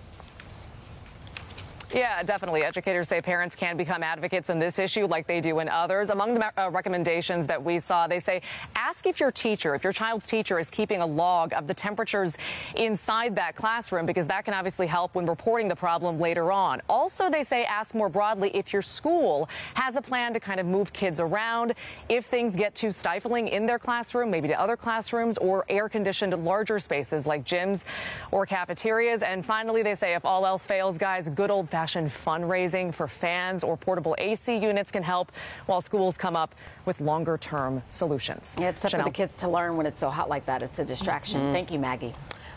Yeah, 1.93 2.23
definitely. 2.23 2.63
Educators 2.63 3.09
say 3.09 3.19
parents 3.19 3.53
can 3.53 3.75
become 3.75 4.01
advocates 4.01 4.49
in 4.49 4.59
this 4.59 4.79
issue 4.79 5.07
like 5.07 5.27
they 5.27 5.41
do 5.41 5.59
in 5.59 5.67
others. 5.67 6.09
Among 6.09 6.33
the 6.35 6.51
uh, 6.57 6.69
recommendations 6.69 7.45
that 7.47 7.61
we 7.61 7.79
saw, 7.79 8.07
they 8.07 8.21
say 8.21 8.41
ask 8.77 9.05
if 9.07 9.19
your 9.19 9.29
teacher, 9.29 9.75
if 9.75 9.83
your 9.83 9.91
child's 9.91 10.25
teacher 10.25 10.57
is 10.57 10.69
keeping 10.69 11.01
a 11.01 11.05
log 11.05 11.51
of 11.51 11.67
the 11.67 11.73
temperatures 11.73 12.37
inside 12.77 13.35
that 13.35 13.55
classroom, 13.55 14.05
because 14.05 14.25
that 14.27 14.45
can 14.45 14.53
obviously 14.53 14.87
help 14.87 15.15
when 15.15 15.25
reporting 15.25 15.67
the 15.67 15.75
problem 15.75 16.17
later 16.17 16.49
on. 16.53 16.81
Also, 16.87 17.29
they 17.29 17.43
say 17.43 17.65
ask 17.65 17.93
more 17.93 18.07
broadly 18.07 18.51
if 18.55 18.71
your 18.71 18.81
school 18.81 19.49
has 19.73 19.97
a 19.97 20.01
plan 20.01 20.31
to 20.33 20.39
kind 20.39 20.61
of 20.61 20.65
move 20.65 20.93
kids 20.93 21.19
around 21.19 21.73
if 22.07 22.25
things 22.25 22.55
get 22.55 22.73
too 22.73 22.93
stifling 22.93 23.49
in 23.49 23.65
their 23.65 23.79
classroom, 23.79 24.31
maybe 24.31 24.47
to 24.47 24.57
other 24.57 24.77
classrooms 24.77 25.37
or 25.39 25.65
air 25.67 25.89
conditioned 25.89 26.33
larger 26.45 26.79
spaces 26.79 27.27
like 27.27 27.43
gyms 27.43 27.83
or 28.31 28.45
cafeterias. 28.45 29.23
And 29.23 29.45
finally, 29.45 29.83
they 29.83 29.95
say 29.95 30.13
if 30.13 30.23
all 30.23 30.45
else 30.45 30.65
fails, 30.65 30.97
guys, 30.97 31.27
good 31.27 31.51
old 31.51 31.69
fashioned 31.69 31.80
fundraising 32.07 32.93
for 32.93 33.07
fans 33.07 33.63
or 33.63 33.77
portable 33.77 34.15
AC 34.17 34.57
units 34.57 34.91
can 34.91 35.03
help 35.03 35.31
while 35.65 35.81
schools 35.81 36.17
come 36.17 36.35
up 36.35 36.55
with 36.85 36.99
longer 37.01 37.37
term 37.37 37.81
solutions. 37.89 38.55
Yeah, 38.59 38.69
it's 38.69 38.79
tough 38.81 38.91
Sheinelle. 38.91 38.97
for 38.99 39.03
the 39.05 39.11
kids 39.11 39.37
to 39.37 39.47
learn 39.47 39.77
when 39.77 39.85
it's 39.85 39.99
so 39.99 40.09
hot 40.09 40.29
like 40.29 40.45
that. 40.45 40.63
It's 40.63 40.79
a 40.79 40.85
distraction. 40.85 41.39
Mhm. 41.41 41.53
Thank 41.53 41.71
you, 41.71 41.79
Maggie. 41.79 42.13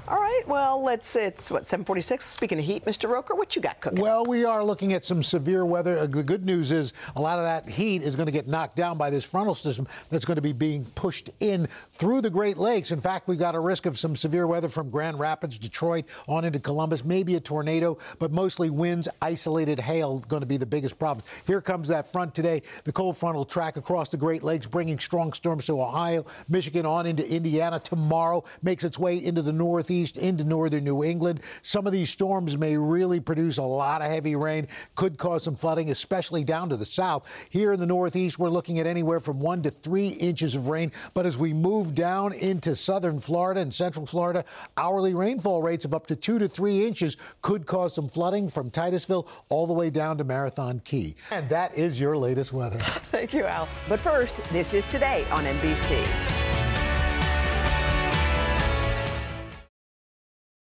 All 0.07 0.19
right, 0.21 0.43
well, 0.47 0.83
let's, 0.83 1.17
it's 1.17 1.51
what, 1.51 1.67
746. 1.67 2.27
Speaking 2.27 2.59
of 2.59 2.65
heat, 2.67 2.85
Mr. 2.85 3.09
Roker, 3.09 3.35
what 3.35 3.57
you 3.57 3.63
got 3.63 3.81
cooking? 3.81 4.03
Well, 4.03 4.27
we 4.27 4.45
are 4.45 4.63
looking 4.63 4.93
at 4.93 5.03
some 5.03 5.23
severe 5.23 5.65
weather. 5.65 5.97
Uh, 5.99 6.07
The 6.07 6.23
good 6.23 6.45
news 6.45 6.73
is 6.73 6.93
a 7.17 7.23
lot 7.23 7.39
of 7.39 7.45
that 7.45 7.71
heat 7.71 8.03
is 8.03 8.15
going 8.15 8.27
to 8.27 8.33
get 8.33 8.47
knocked 8.47 8.77
down 8.77 8.99
by 8.99 9.09
this 9.09 9.25
frontal 9.25 9.55
system 9.55 9.87
that's 10.11 10.27
going 10.27 10.35
to 10.35 10.43
be 10.43 10.53
being 10.53 10.85
pushed 10.95 11.31
in 11.41 11.69
through 11.93 12.21
the 12.21 12.29
Great 12.29 12.59
Lakes. 12.59 12.91
In 12.91 13.01
fact, 13.01 13.29
we've 13.29 13.39
got 13.39 13.55
a 13.55 13.61
risk 13.61 13.87
of 13.87 13.99
some 13.99 14.15
severe 14.15 14.47
weather 14.47 14.69
from 14.69 14.91
Grand 14.91 15.19
Rapids, 15.19 15.59
Detroit, 15.59 16.05
on 16.29 16.45
into 16.45 16.59
Columbus, 16.59 17.03
maybe 17.03 17.37
a 17.37 17.41
tornado, 17.41 17.97
but 18.19 18.31
mostly 18.31 18.69
winds, 18.69 19.09
isolated 19.23 19.81
hail 19.81 20.19
going 20.29 20.41
to 20.43 20.47
be 20.47 20.59
the 20.59 20.67
biggest 20.67 20.99
problem. 20.99 21.25
Here 21.47 21.63
comes 21.63 21.89
that 21.89 22.13
front 22.13 22.35
today. 22.35 22.61
The 22.85 22.93
cold 22.93 23.17
front 23.17 23.37
will 23.37 23.47
track 23.47 23.79
across 23.79 24.11
the 24.15 24.19
Great 24.19 24.45
Lakes, 24.45 24.67
bringing 24.67 25.01
strong 25.01 25.33
storms 25.33 25.67
to 25.67 25.83
Ohio, 25.83 26.25
Michigan, 26.49 26.87
on 26.87 27.05
into 27.05 27.29
Indiana 27.29 27.81
tomorrow, 27.81 28.45
makes 28.63 28.85
its 28.85 28.97
way 28.97 29.17
into 29.17 29.43
the 29.43 29.53
Northeast, 29.53 30.17
into 30.17 30.45
northern 30.45 30.85
New 30.85 31.03
England. 31.03 31.41
Some 31.63 31.85
of 31.85 31.93
these 31.93 32.11
storms 32.11 32.57
may 32.57 32.77
really 32.77 33.19
produce 33.19 33.59
a 33.59 33.65
lot 33.65 34.03
of 34.03 34.09
heavy 34.09 34.37
rain, 34.37 34.69
could 34.95 35.19
cause 35.19 35.43
some 35.43 35.57
flooding, 35.57 35.91
especially 35.91 36.45
down 36.45 36.69
to 36.69 36.77
the 36.77 36.85
south. 36.85 37.29
Here 37.51 37.73
in 37.73 37.81
the 37.81 37.87
Northeast, 37.87 38.39
we're 38.39 38.51
looking 38.51 38.79
at 38.79 38.87
anywhere 38.87 39.19
from 39.19 39.41
one 39.41 39.63
to 39.63 39.71
three 39.71 40.11
inches 40.11 40.55
of 40.55 40.69
rain. 40.69 40.93
But 41.13 41.27
as 41.27 41.37
we 41.37 41.53
move 41.53 41.93
down 41.93 42.35
into 42.35 42.77
southern 42.77 43.19
Florida 43.19 43.63
and 43.63 43.75
central 43.75 44.07
Florida, 44.07 44.45
hourly 44.77 45.15
rainfall 45.15 45.61
rates 45.61 45.85
of 45.85 45.93
up 45.93 46.07
to 46.07 46.15
two 46.15 46.39
to 46.39 46.47
three 46.47 46.87
inches 46.87 47.17
could 47.43 47.67
cause 47.67 47.97
some 47.97 48.09
flooding 48.09 48.49
from 48.49 48.71
Titusville 48.71 49.27
all 49.49 49.67
the 49.67 49.73
way 49.73 49.91
down 49.91 50.19
to 50.19 50.25
Marathon 50.25 50.81
Key. 50.85 51.17
And 51.33 51.49
that 51.49 51.77
is 51.77 51.99
your 51.99 52.17
latest 52.17 52.53
weather. 52.53 52.79
Thank 53.11 53.35
you, 53.35 53.45
Al. 53.45 53.67
But 53.89 54.04
first, 54.05 54.45
this 54.53 54.75
is 54.75 54.85
today 54.85 55.25
on 55.31 55.45
NBC. 55.45 55.99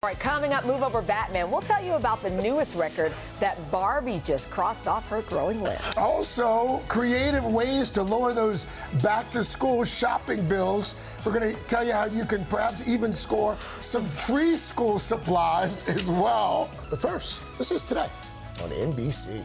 All 0.03 0.11
right, 0.11 0.18
coming 0.18 0.53
up, 0.53 0.66
move 0.66 0.82
over 0.82 1.01
Batman. 1.01 1.49
We'll 1.49 1.61
tell 1.61 1.84
you 1.84 1.93
about 1.93 2.20
the 2.20 2.30
newest 2.30 2.74
record 2.74 3.12
that 3.39 3.57
Barbie 3.70 4.20
just 4.24 4.51
crossed 4.51 4.89
off 4.89 5.09
her 5.09 5.22
growing 5.22 5.62
list. 5.62 5.97
Also, 5.97 6.78
creative 6.89 7.45
ways 7.45 7.91
to 7.91 8.03
lower 8.03 8.32
those 8.32 8.66
back 9.05 9.30
to 9.30 9.45
school 9.45 9.84
shopping 9.84 10.49
bills. 10.49 10.97
We're 11.24 11.39
going 11.39 11.55
to 11.55 11.62
tell 11.64 11.84
you 11.86 11.93
how 11.93 12.07
you 12.07 12.24
can 12.24 12.45
perhaps 12.47 12.89
even 12.89 13.12
score 13.12 13.57
some 13.78 14.05
free 14.05 14.57
school 14.57 14.99
supplies 14.99 15.89
as 15.89 16.11
well. 16.11 16.70
But 16.91 17.01
first, 17.01 17.45
this 17.57 17.70
is 17.70 17.84
today 17.84 18.09
on 18.64 18.70
NBC. 18.70 19.45